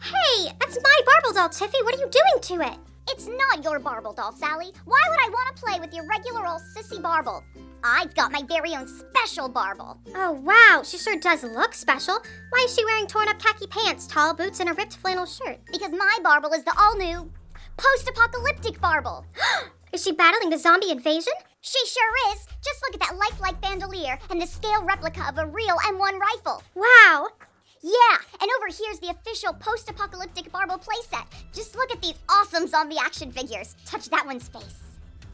Hey, 0.00 0.52
that's 0.60 0.78
my 0.82 1.00
Barble 1.06 1.32
doll, 1.32 1.48
Tiffy. 1.48 1.82
What 1.82 1.94
are 1.94 1.98
you 1.98 2.10
doing 2.10 2.42
to 2.42 2.60
it? 2.72 2.78
It's 3.08 3.28
not 3.28 3.62
your 3.62 3.78
Barble 3.78 4.12
doll, 4.12 4.32
Sally. 4.32 4.72
Why 4.84 5.00
would 5.08 5.20
I 5.20 5.28
want 5.28 5.56
to 5.56 5.62
play 5.62 5.80
with 5.80 5.94
your 5.94 6.06
regular 6.06 6.46
old 6.46 6.62
sissy 6.76 7.00
Barble? 7.00 7.42
I've 7.82 8.14
got 8.14 8.32
my 8.32 8.42
very 8.42 8.74
own 8.74 8.88
special 8.88 9.48
Barble. 9.48 9.98
Oh, 10.14 10.32
wow. 10.32 10.82
She 10.84 10.96
sure 10.96 11.16
does 11.16 11.44
look 11.44 11.74
special. 11.74 12.18
Why 12.50 12.64
is 12.64 12.74
she 12.74 12.84
wearing 12.84 13.06
torn 13.06 13.28
up 13.28 13.38
khaki 13.38 13.66
pants, 13.66 14.06
tall 14.06 14.34
boots, 14.34 14.60
and 14.60 14.70
a 14.70 14.72
ripped 14.72 14.96
flannel 14.96 15.26
shirt? 15.26 15.60
Because 15.70 15.92
my 15.92 16.18
Barble 16.22 16.52
is 16.52 16.64
the 16.64 16.74
all 16.78 16.96
new 16.96 17.30
post 17.76 18.08
apocalyptic 18.08 18.80
Barble. 18.80 19.26
is 19.92 20.02
she 20.02 20.12
battling 20.12 20.50
the 20.50 20.58
zombie 20.58 20.90
invasion? 20.90 21.32
She 21.60 21.78
sure 21.86 22.32
is. 22.32 22.46
Just 22.62 22.82
look 22.82 22.94
at 22.94 23.00
that 23.00 23.16
lifelike 23.16 23.60
bandolier 23.60 24.18
and 24.30 24.40
the 24.40 24.46
scale 24.46 24.82
replica 24.82 25.26
of 25.28 25.38
a 25.38 25.46
real 25.46 25.76
M1 25.76 26.18
rifle. 26.18 26.62
Wow. 26.74 27.28
Yeah, 27.86 28.16
and 28.40 28.50
over 28.56 28.68
here's 28.68 28.98
the 28.98 29.10
official 29.10 29.52
post 29.52 29.90
apocalyptic 29.90 30.50
Barble 30.50 30.78
playset. 30.78 31.26
Just 31.52 31.76
look 31.76 31.90
at 31.90 32.00
these 32.00 32.14
awesome 32.30 32.66
zombie 32.66 32.96
action 32.98 33.30
figures. 33.30 33.76
Touch 33.84 34.08
that 34.08 34.24
one's 34.24 34.48
face. 34.48 34.80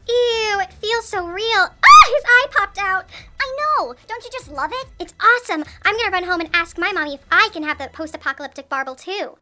Ew, 0.05 0.59
it 0.59 0.73
feels 0.73 1.07
so 1.07 1.25
real. 1.25 1.45
Ah, 1.45 2.05
his 2.13 2.23
eye 2.25 2.47
popped 2.51 2.77
out. 2.77 3.05
I 3.39 3.57
know. 3.79 3.95
Don't 4.05 4.25
you 4.25 4.29
just 4.33 4.51
love 4.51 4.71
it? 4.73 4.87
It's 4.99 5.13
awesome. 5.21 5.63
I'm 5.85 5.95
gonna 5.95 6.11
run 6.11 6.25
home 6.25 6.41
and 6.41 6.49
ask 6.53 6.77
my 6.77 6.91
mommy 6.91 7.13
if 7.13 7.21
I 7.31 7.47
can 7.53 7.63
have 7.63 7.77
the 7.77 7.87
post 7.93 8.15
apocalyptic 8.15 8.67
Barble 8.67 8.95
too. 8.95 9.37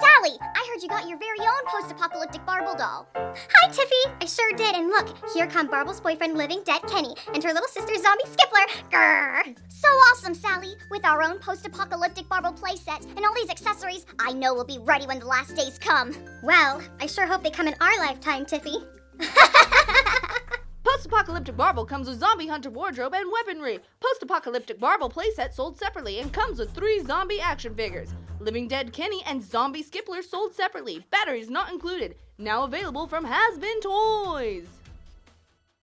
Sally, 0.00 0.36
I 0.40 0.68
heard 0.70 0.82
you 0.82 0.88
got 0.88 1.08
your 1.08 1.18
very 1.18 1.38
own 1.40 1.64
post 1.66 1.90
apocalyptic 1.90 2.44
Barble 2.44 2.74
doll. 2.74 3.08
Hi, 3.14 3.68
Tiffy. 3.68 4.12
I 4.20 4.26
sure 4.26 4.52
did. 4.52 4.74
And 4.74 4.88
look, 4.88 5.16
here 5.32 5.46
come 5.46 5.68
Barble's 5.68 6.00
boyfriend, 6.00 6.36
living 6.36 6.62
dead 6.64 6.82
Kenny, 6.82 7.14
and 7.32 7.42
her 7.42 7.52
little 7.52 7.68
sister, 7.68 7.94
Zombie 7.94 8.24
Skippler. 8.24 8.66
Grrr. 8.90 9.56
So 9.68 9.88
awesome, 9.88 10.34
Sally. 10.34 10.74
With 10.90 11.04
our 11.06 11.22
own 11.22 11.38
post 11.38 11.66
apocalyptic 11.66 12.28
Barble 12.28 12.52
playset 12.52 13.06
and 13.16 13.24
all 13.24 13.34
these 13.34 13.48
accessories, 13.48 14.04
I 14.18 14.32
know 14.32 14.52
we'll 14.54 14.64
be 14.64 14.78
ready 14.82 15.06
when 15.06 15.18
the 15.18 15.26
last 15.26 15.56
days 15.56 15.78
come. 15.78 16.14
Well, 16.42 16.82
I 17.00 17.06
sure 17.06 17.26
hope 17.26 17.42
they 17.42 17.50
come 17.50 17.68
in 17.68 17.74
our 17.80 17.98
lifetime, 17.98 18.44
Tiffy. 18.44 18.84
Post-apocalyptic 20.84 21.56
Barble 21.56 21.86
comes 21.86 22.08
with 22.08 22.20
zombie 22.20 22.46
hunter 22.46 22.70
wardrobe 22.70 23.14
and 23.14 23.30
weaponry. 23.32 23.80
Post-apocalyptic 24.00 24.78
Barble 24.78 25.10
playset 25.10 25.54
sold 25.54 25.78
separately 25.78 26.20
and 26.20 26.32
comes 26.32 26.58
with 26.58 26.72
three 26.72 27.02
zombie 27.04 27.40
action 27.40 27.74
figures. 27.74 28.10
Living 28.40 28.68
Dead 28.68 28.92
Kenny 28.92 29.22
and 29.26 29.42
Zombie 29.42 29.82
Skippler 29.82 30.22
sold 30.22 30.54
separately. 30.54 31.04
Batteries 31.10 31.48
not 31.48 31.72
included. 31.72 32.16
Now 32.38 32.64
available 32.64 33.06
from 33.06 33.24
Has 33.24 33.58
Been 33.58 33.80
Toys. 33.80 34.75